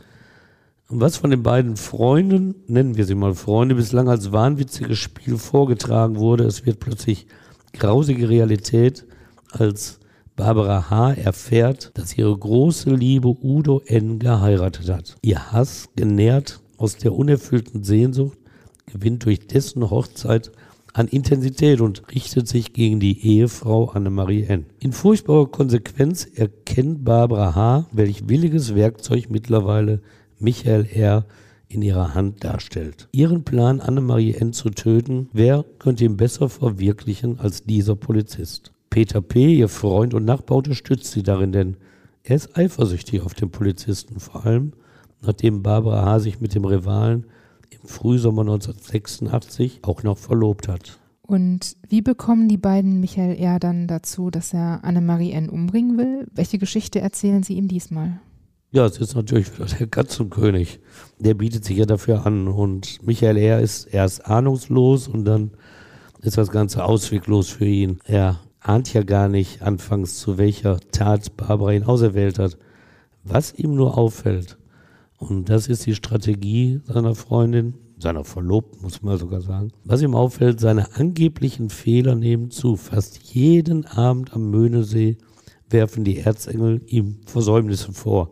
[0.91, 5.39] Und was von den beiden Freunden, nennen wir sie mal Freunde, bislang als wahnwitziges Spiel
[5.39, 7.29] vorgetragen wurde, es wird plötzlich
[7.73, 9.07] grausige Realität,
[9.53, 10.01] als
[10.35, 11.13] Barbara H.
[11.13, 14.19] erfährt, dass ihre große Liebe Udo N.
[14.19, 15.17] geheiratet hat.
[15.23, 18.39] Ihr Hass, genährt aus der unerfüllten Sehnsucht,
[18.87, 20.51] gewinnt durch dessen Hochzeit
[20.93, 24.67] an Intensität und richtet sich gegen die Ehefrau Annemarie N.
[24.81, 30.01] In furchtbarer Konsequenz erkennt Barbara H., welch williges Werkzeug mittlerweile
[30.41, 31.27] Michael R.
[31.69, 33.09] in ihrer Hand darstellt.
[33.13, 34.53] Ihren Plan, Annemarie N.
[34.53, 38.73] zu töten, wer könnte ihn besser verwirklichen als dieser Polizist?
[38.89, 41.77] Peter P., ihr Freund und Nachbar, unterstützt sie darin, denn
[42.25, 44.73] er ist eifersüchtig auf den Polizisten, vor allem
[45.23, 46.21] nachdem Barbara H.
[46.21, 47.27] sich mit dem Rivalen
[47.71, 50.99] im Frühsommer 1986 auch noch verlobt hat.
[51.23, 53.61] Und wie bekommen die beiden Michael R.
[53.61, 55.49] dann dazu, dass er Annemarie N.
[55.49, 56.27] umbringen will?
[56.35, 58.21] Welche Geschichte erzählen sie ihm diesmal?
[58.73, 60.79] Ja, es ist natürlich wieder der Katzenkönig.
[61.19, 62.47] Der bietet sich ja dafür an.
[62.47, 63.61] Und Michael R.
[63.61, 65.51] ist erst ahnungslos und dann
[66.23, 67.99] ist das Ganze ausweglos für ihn.
[68.05, 72.59] Er ahnt ja gar nicht anfangs, zu welcher Tat Barbara ihn auserwählt hat.
[73.25, 74.57] Was ihm nur auffällt,
[75.19, 79.73] und das ist die Strategie seiner Freundin, seiner Verlobten, muss man sogar sagen.
[79.85, 82.77] Was ihm auffällt, seine angeblichen Fehler nehmen zu.
[82.77, 85.19] Fast jeden Abend am Möhnesee
[85.69, 88.31] werfen die Erzengel ihm Versäumnisse vor.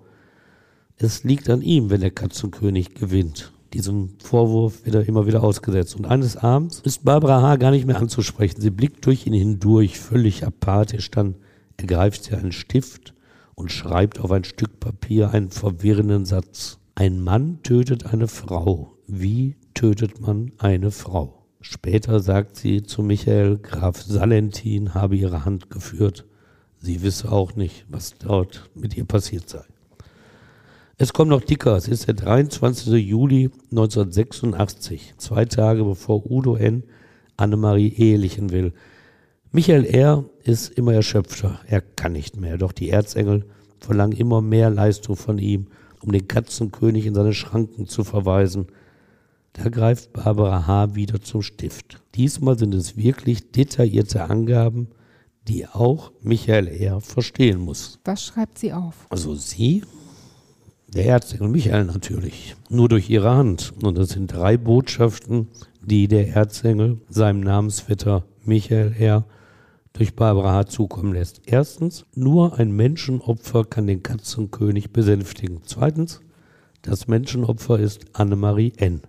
[0.98, 3.52] Es liegt an ihm, wenn der Katzenkönig gewinnt.
[3.72, 5.96] Diesem Vorwurf wird er immer wieder ausgesetzt.
[5.96, 7.56] Und eines Abends ist Barbara H.
[7.56, 8.60] gar nicht mehr anzusprechen.
[8.60, 11.10] Sie blickt durch ihn hindurch, völlig apathisch.
[11.10, 11.36] Dann
[11.76, 13.14] ergreift sie einen Stift
[13.54, 16.78] und schreibt auf ein Stück Papier einen verwirrenden Satz.
[16.94, 21.46] Ein Mann tötet eine Frau wie tötet man eine Frau?
[21.62, 26.26] Später sagt sie zu Michael, Graf Salentin habe ihre Hand geführt.
[26.78, 29.64] Sie wisse auch nicht, was dort mit ihr passiert sei.
[30.98, 31.76] Es kommt noch dicker.
[31.76, 32.92] Es ist der 23.
[32.94, 36.82] Juli 1986, zwei Tage bevor Udo N.
[37.36, 38.72] Annemarie ehelichen will.
[39.52, 40.24] Michael R.
[40.42, 41.60] ist immer erschöpfter.
[41.66, 42.58] Er kann nicht mehr.
[42.58, 43.46] Doch die Erzengel
[43.78, 45.68] verlangen immer mehr Leistung von ihm,
[46.02, 48.66] um den Katzenkönig in seine Schranken zu verweisen–
[49.58, 50.94] da greift Barbara H.
[50.94, 52.00] wieder zum Stift.
[52.14, 54.88] Diesmal sind es wirklich detaillierte Angaben,
[55.48, 57.00] die auch Michael R.
[57.00, 57.98] verstehen muss.
[58.04, 59.06] Was schreibt sie auf?
[59.10, 59.82] Also sie,
[60.94, 63.74] der Erzengel Michael natürlich, nur durch ihre Hand.
[63.82, 65.48] Und das sind drei Botschaften,
[65.82, 69.24] die der Erzengel seinem Namensvetter Michael R.
[69.92, 70.66] durch Barbara H.
[70.66, 71.42] zukommen lässt.
[71.46, 75.60] Erstens, nur ein Menschenopfer kann den Katzenkönig besänftigen.
[75.64, 76.20] Zweitens,
[76.82, 79.02] das Menschenopfer ist Annemarie N.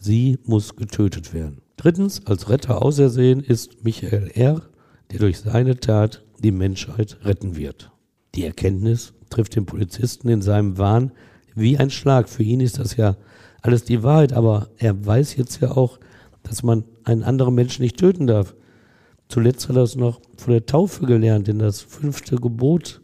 [0.00, 1.62] Sie muss getötet werden.
[1.76, 4.62] Drittens, als Retter ausersehen ist Michael R.,
[5.10, 7.90] der durch seine Tat die Menschheit retten wird.
[8.34, 11.12] Die Erkenntnis trifft den Polizisten in seinem Wahn
[11.54, 12.28] wie ein Schlag.
[12.28, 13.16] Für ihn ist das ja
[13.62, 15.98] alles die Wahrheit, aber er weiß jetzt ja auch,
[16.42, 18.54] dass man einen anderen Menschen nicht töten darf.
[19.28, 23.00] Zuletzt hat er es noch von der Taufe gelernt, denn das fünfte Gebot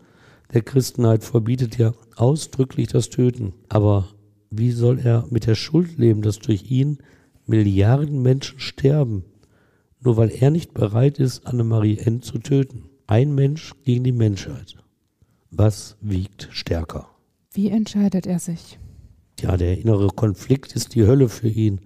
[0.53, 3.55] der Christenheit verbietet ja ausdrücklich das Töten.
[3.69, 4.09] Aber
[4.51, 6.99] wie soll er mit der Schuld leben, dass durch ihn
[7.47, 9.25] Milliarden Menschen sterben,
[10.01, 12.23] nur weil er nicht bereit ist, Annemarie N.
[12.23, 12.85] zu töten?
[13.07, 14.77] Ein Mensch gegen die Menschheit.
[15.51, 17.09] Was wiegt stärker?
[17.53, 18.79] Wie entscheidet er sich?
[19.41, 21.81] Ja, der innere Konflikt ist die Hölle für ihn.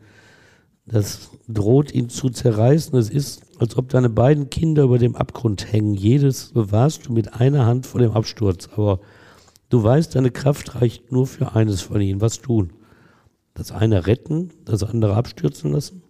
[0.87, 2.99] Das droht ihn zu zerreißen.
[2.99, 5.95] Es ist, als ob deine beiden Kinder über dem Abgrund hängen.
[5.95, 8.69] Jedes bewahrst du mit einer Hand vor dem Absturz.
[8.75, 9.01] Aber
[9.75, 12.21] Du weißt, deine Kraft reicht nur für eines von ihnen.
[12.21, 12.73] Was tun?
[13.55, 16.05] Das eine retten, das andere abstürzen lassen?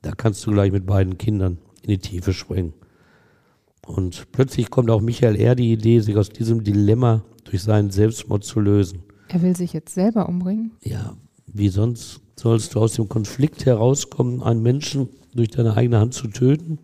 [0.00, 2.72] Da kannst du gleich mit beiden Kindern in die Tiefe springen.
[3.90, 5.54] Und plötzlich kommt auch Michael R.
[5.54, 9.02] die Idee, sich aus diesem Dilemma durch seinen Selbstmord zu lösen.
[9.28, 10.72] Er will sich jetzt selber umbringen?
[10.82, 11.16] Ja,
[11.46, 16.28] wie sonst sollst du aus dem Konflikt herauskommen, einen Menschen durch deine eigene Hand zu
[16.28, 16.78] töten,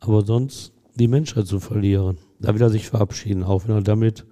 [0.00, 2.18] aber sonst die Menschheit zu verlieren.
[2.38, 4.26] Da will er sich verabschieden, auch wenn er damit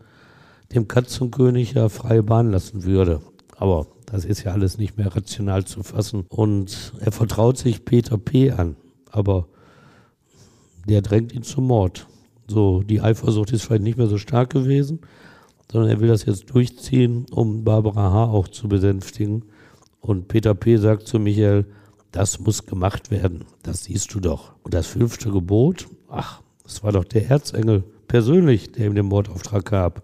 [0.75, 3.21] dem Katzenkönig ja freie Bahn lassen würde.
[3.57, 6.25] Aber das ist ja alles nicht mehr rational zu fassen.
[6.29, 8.51] Und er vertraut sich Peter P.
[8.51, 8.77] an,
[9.11, 9.49] aber
[10.89, 12.07] der drängt ihn zum Mord.
[12.51, 14.99] So, die Eifersucht ist vielleicht nicht mehr so stark gewesen,
[15.71, 18.25] sondern er will das jetzt durchziehen, um Barbara H.
[18.25, 19.45] auch zu besänftigen.
[20.01, 20.77] Und Peter P.
[20.77, 21.67] sagt zu Michael,
[22.11, 24.55] das muss gemacht werden, das siehst du doch.
[24.65, 29.65] Und das fünfte Gebot, ach, das war doch der Erzengel persönlich, der ihm den Mordauftrag
[29.65, 30.03] gab.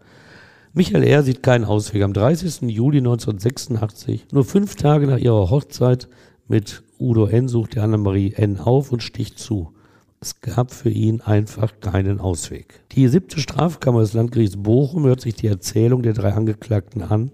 [0.72, 1.24] Michael R.
[1.24, 2.05] sieht keinen Ausweg.
[2.05, 2.70] Am 30.
[2.70, 6.07] Juli 1986, nur fünf Tage nach ihrer Hochzeit
[6.47, 8.61] mit Udo N., sucht Annemarie N.
[8.61, 9.72] auf und sticht zu.
[10.21, 12.83] Es gab für ihn einfach keinen Ausweg.
[12.93, 17.31] Die siebte Strafkammer des Landgerichts Bochum hört sich die Erzählung der drei Angeklagten an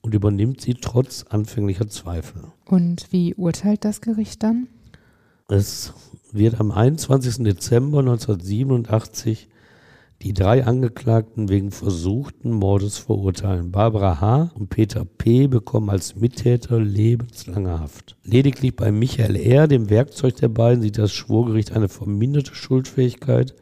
[0.00, 2.42] und übernimmt sie trotz anfänglicher Zweifel.
[2.66, 4.68] Und wie urteilt das Gericht dann?
[5.48, 5.92] Es
[6.32, 7.44] wird am 21.
[7.44, 9.48] Dezember 1987
[10.24, 13.70] die drei Angeklagten wegen versuchten Mordes verurteilen.
[13.70, 14.52] Barbara H.
[14.54, 15.48] und Peter P.
[15.48, 18.16] bekommen als Mittäter lebenslange Haft.
[18.24, 23.54] Lediglich bei Michael R., dem Werkzeug der beiden, sieht das Schwurgericht eine verminderte Schuldfähigkeit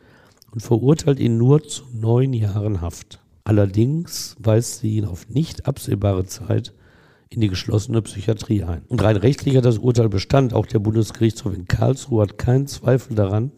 [0.53, 3.19] und verurteilt ihn nur zu neun Jahren Haft.
[3.43, 6.73] Allerdings weist sie ihn auf nicht absehbare Zeit
[7.29, 8.83] in die geschlossene Psychiatrie ein.
[8.87, 10.55] Und rein rechtlich hat das Urteil Bestand.
[10.55, 13.51] Auch der Bundesgerichtshof in Karlsruhe hat keinen Zweifel daran,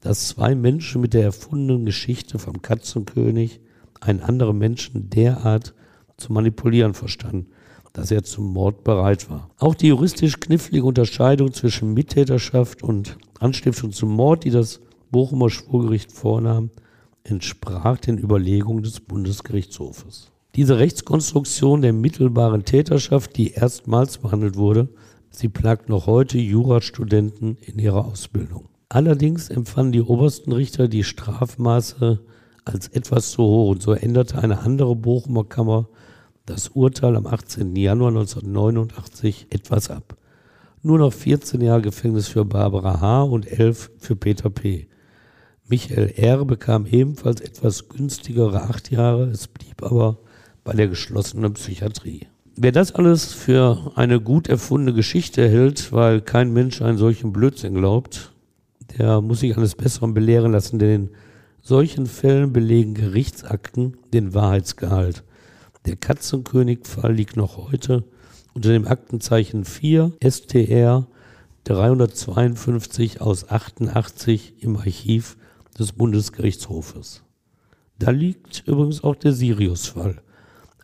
[0.00, 3.60] dass zwei Menschen mit der erfundenen Geschichte vom Katzenkönig
[4.00, 5.74] einen anderen Menschen derart
[6.16, 7.46] zu manipulieren verstanden,
[7.92, 9.50] dass er zum Mord bereit war.
[9.58, 14.80] Auch die juristisch knifflige Unterscheidung zwischen Mittäterschaft und Anstiftung zum Mord, die das
[15.10, 16.70] Bochumer Schwurgericht vornahm,
[17.24, 20.30] entsprach den Überlegungen des Bundesgerichtshofes.
[20.56, 24.88] Diese Rechtskonstruktion der mittelbaren Täterschaft, die erstmals behandelt wurde,
[25.30, 28.69] sie plagt noch heute Jurastudenten in ihrer Ausbildung.
[28.92, 32.18] Allerdings empfanden die obersten Richter die Strafmaße
[32.64, 35.88] als etwas zu hoch und so änderte eine andere Bochumer Kammer
[36.44, 37.76] das Urteil am 18.
[37.76, 40.16] Januar 1989 etwas ab.
[40.82, 43.22] Nur noch 14 Jahre Gefängnis für Barbara H.
[43.22, 44.88] und 11 für Peter P.
[45.68, 46.44] Michael R.
[46.44, 50.18] bekam ebenfalls etwas günstigere acht Jahre, es blieb aber
[50.64, 52.26] bei der geschlossenen Psychiatrie.
[52.56, 57.74] Wer das alles für eine gut erfundene Geschichte hält, weil kein Mensch einen solchen Blödsinn
[57.74, 58.32] glaubt,
[58.98, 61.10] der muss sich eines Besseren belehren lassen, denn in
[61.62, 65.24] solchen Fällen belegen Gerichtsakten den Wahrheitsgehalt.
[65.86, 68.04] Der Katzenkönig-Fall liegt noch heute
[68.54, 71.06] unter dem Aktenzeichen 4 STR
[71.64, 75.36] 352 aus 88 im Archiv
[75.78, 77.22] des Bundesgerichtshofes.
[77.98, 80.22] Da liegt übrigens auch der Sirius-Fall.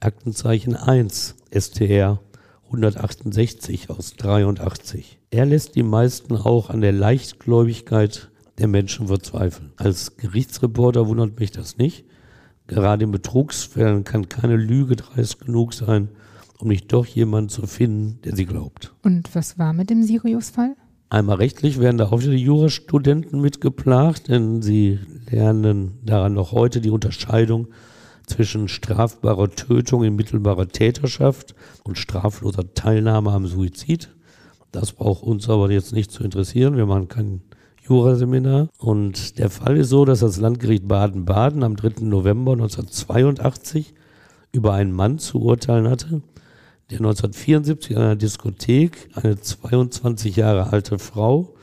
[0.01, 2.21] Aktenzeichen 1 STR
[2.67, 5.16] 168 aus 83.
[5.31, 9.73] Er lässt die meisten auch an der Leichtgläubigkeit der Menschen verzweifeln.
[9.77, 12.05] Als Gerichtsreporter wundert mich das nicht.
[12.69, 16.09] Gerade in Betrugsfällen kann keine Lüge dreist genug sein,
[16.59, 18.95] um nicht doch jemanden zu finden, der sie glaubt.
[19.03, 20.77] Und was war mit dem Sirius-Fall?
[21.09, 24.99] Einmal rechtlich werden da auch wieder die Jurastudenten mitgeplagt, denn sie
[25.31, 27.69] lernen daran noch heute die Unterscheidung
[28.27, 31.55] zwischen strafbarer Tötung in mittelbarer Täterschaft
[31.85, 34.16] und strafloser Teilnahme am Suizid.
[34.79, 36.77] Das braucht uns aber jetzt nicht zu interessieren.
[36.77, 37.41] Wir machen kein
[37.89, 38.69] Juraseminar.
[38.77, 42.05] Und der Fall ist so, dass das Landgericht Baden-Baden am 3.
[42.05, 43.95] November 1982
[44.53, 46.21] über einen Mann zu urteilen hatte,
[46.91, 51.55] der 1974 in einer Diskothek eine 22 Jahre alte Frau,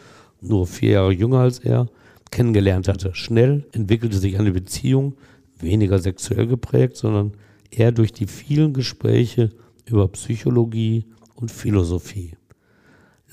[0.41, 1.89] nur vier Jahre jünger als er,
[2.31, 3.13] kennengelernt hatte.
[3.13, 5.13] Schnell entwickelte sich eine Beziehung,
[5.59, 7.33] weniger sexuell geprägt, sondern
[7.69, 9.51] eher durch die vielen Gespräche
[9.85, 11.05] über Psychologie
[11.35, 12.33] und Philosophie.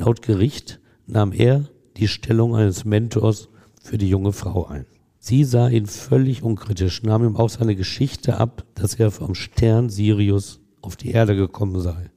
[0.00, 1.66] Laut Gericht nahm er
[1.98, 3.50] die Stellung eines Mentors
[3.82, 4.86] für die junge Frau ein.
[5.18, 9.90] Sie sah ihn völlig unkritisch, nahm ihm auch seine Geschichte ab, dass er vom Stern
[9.90, 12.10] Sirius auf die Erde gekommen sei.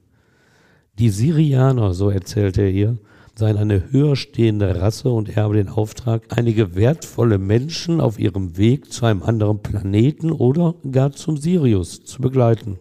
[0.98, 2.98] Die Sirianer, so erzählte er ihr,
[3.34, 8.56] seien eine höher stehende Rasse und er habe den Auftrag, einige wertvolle Menschen auf ihrem
[8.56, 12.78] Weg zu einem anderen Planeten oder gar zum Sirius zu begleiten.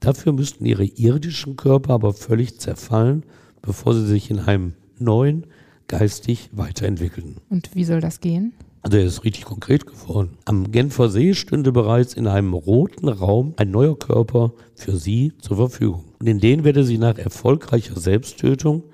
[0.00, 3.24] Dafür müssten ihre irdischen Körper aber völlig zerfallen,
[3.62, 5.46] bevor sie sich in einem neuen,
[5.86, 7.36] geistig weiterentwickeln.
[7.48, 8.52] Und wie soll das gehen?
[8.82, 10.38] Also er ist richtig konkret geworden.
[10.44, 15.56] Am Genfer See stünde bereits in einem roten Raum ein neuer Körper für sie zur
[15.56, 16.04] Verfügung.
[16.20, 18.84] Und in den werde sie nach erfolgreicher Selbsttötung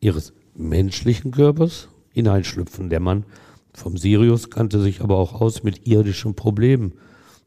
[0.00, 2.90] ihres menschlichen Körpers hineinschlüpfen.
[2.90, 3.24] Der Mann
[3.72, 6.94] vom Sirius kannte sich aber auch aus mit irdischen Problemen,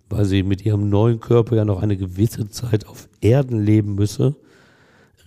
[0.09, 4.35] weil sie mit ihrem neuen Körper ja noch eine gewisse Zeit auf Erden leben müsse,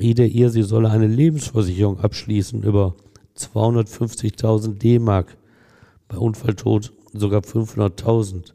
[0.05, 2.95] riet er ihr, sie solle eine Lebensversicherung abschließen über
[3.39, 5.37] 250.000 D-Mark,
[6.09, 8.53] bei Unfalltod sogar 500.000.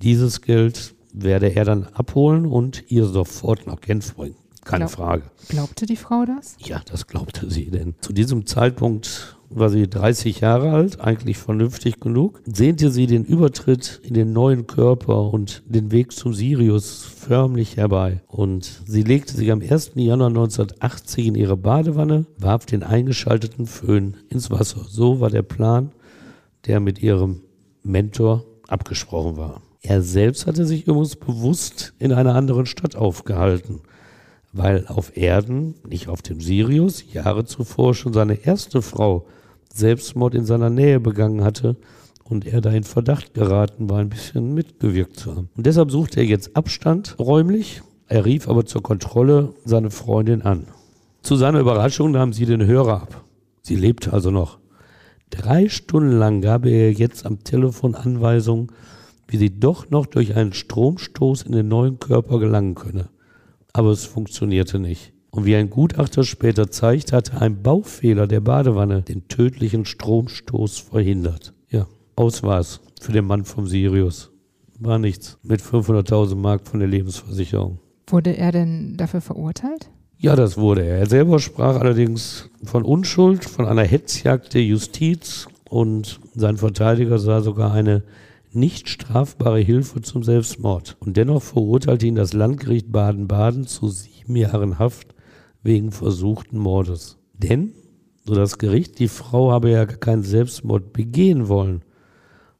[0.00, 4.36] Dieses Geld werde er dann abholen und ihr sofort nach Genf bringen.
[4.64, 5.22] Keine Glaub, Frage.
[5.48, 6.56] Glaubte die Frau das?
[6.60, 12.00] Ja, das glaubte sie, denn zu diesem Zeitpunkt war sie 30 Jahre alt, eigentlich vernünftig
[12.00, 17.76] genug, sehnte sie den Übertritt in den neuen Körper und den Weg zum Sirius förmlich
[17.76, 18.22] herbei.
[18.26, 19.92] Und sie legte sich am 1.
[19.94, 24.84] Januar 1980 in ihre Badewanne, warf den eingeschalteten Föhn ins Wasser.
[24.88, 25.92] So war der Plan,
[26.66, 27.42] der mit ihrem
[27.82, 29.62] Mentor abgesprochen war.
[29.80, 33.80] Er selbst hatte sich übrigens bewusst in einer anderen Stadt aufgehalten
[34.52, 39.26] weil auf Erden, nicht auf dem Sirius, Jahre zuvor schon seine erste Frau
[39.72, 41.76] Selbstmord in seiner Nähe begangen hatte
[42.24, 45.48] und er da in Verdacht geraten war, ein bisschen mitgewirkt zu haben.
[45.56, 47.82] Und deshalb suchte er jetzt Abstand räumlich.
[48.08, 50.66] Er rief aber zur Kontrolle seine Freundin an.
[51.22, 53.24] Zu seiner Überraschung nahm sie den Hörer ab.
[53.62, 54.58] Sie lebte also noch.
[55.30, 58.68] Drei Stunden lang gab er jetzt am Telefon Anweisungen,
[59.28, 63.08] wie sie doch noch durch einen Stromstoß in den neuen Körper gelangen könne.
[63.72, 65.11] Aber es funktionierte nicht.
[65.34, 71.54] Und wie ein Gutachter später zeigt, hatte ein Baufehler der Badewanne den tödlichen Stromstoß verhindert.
[71.70, 74.30] Ja, aus war's für den Mann vom Sirius.
[74.78, 75.38] War nichts.
[75.42, 77.78] Mit 500.000 Mark von der Lebensversicherung.
[78.08, 79.88] Wurde er denn dafür verurteilt?
[80.18, 80.98] Ja, das wurde er.
[80.98, 87.40] Er selber sprach allerdings von Unschuld, von einer Hetzjagd der Justiz und sein Verteidiger sah
[87.40, 88.02] sogar eine
[88.52, 90.98] nicht strafbare Hilfe zum Selbstmord.
[91.00, 95.14] Und dennoch verurteilte ihn das Landgericht Baden-Baden zu sieben Jahren Haft
[95.62, 97.18] wegen versuchten Mordes.
[97.34, 97.72] Denn,
[98.24, 101.82] so das Gericht, die Frau habe ja keinen Selbstmord begehen wollen,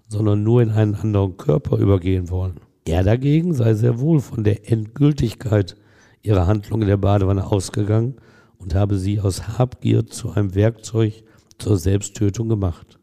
[0.08, 2.60] sondern nur in einen anderen Körper übergehen wollen.
[2.84, 5.76] Er dagegen sei sehr wohl von der Endgültigkeit
[6.22, 8.16] ihrer Handlung in der Badewanne ausgegangen
[8.58, 11.24] und habe sie aus Habgier zu einem Werkzeug
[11.58, 12.98] zur Selbsttötung gemacht.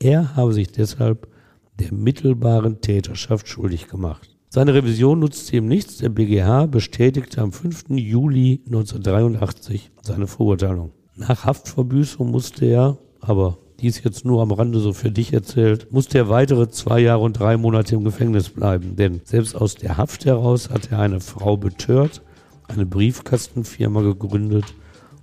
[0.00, 1.28] Er habe sich deshalb
[1.78, 4.35] der mittelbaren Täterschaft schuldig gemacht.
[4.56, 5.98] Seine Revision nutzte ihm nichts.
[5.98, 7.90] Der BGH bestätigte am 5.
[7.90, 10.92] Juli 1983 seine Verurteilung.
[11.14, 16.16] Nach Haftverbüßung musste er, aber dies jetzt nur am Rande so für dich erzählt, musste
[16.16, 18.96] er weitere zwei Jahre und drei Monate im Gefängnis bleiben.
[18.96, 22.22] Denn selbst aus der Haft heraus hat er eine Frau betört,
[22.66, 24.74] eine Briefkastenfirma gegründet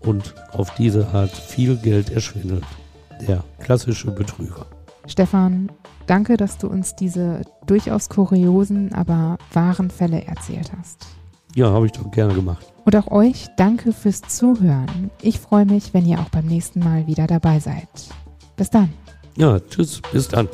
[0.01, 2.65] und auf diese Art viel Geld erschwindelt.
[3.27, 4.67] Der klassische Betrüger.
[5.07, 5.71] Stefan,
[6.07, 11.05] danke, dass du uns diese durchaus kuriosen, aber wahren Fälle erzählt hast.
[11.55, 12.65] Ja, habe ich doch gerne gemacht.
[12.85, 15.11] Und auch euch danke fürs Zuhören.
[15.21, 17.87] Ich freue mich, wenn ihr auch beim nächsten Mal wieder dabei seid.
[18.55, 18.89] Bis dann.
[19.37, 20.47] Ja, tschüss, bis dann.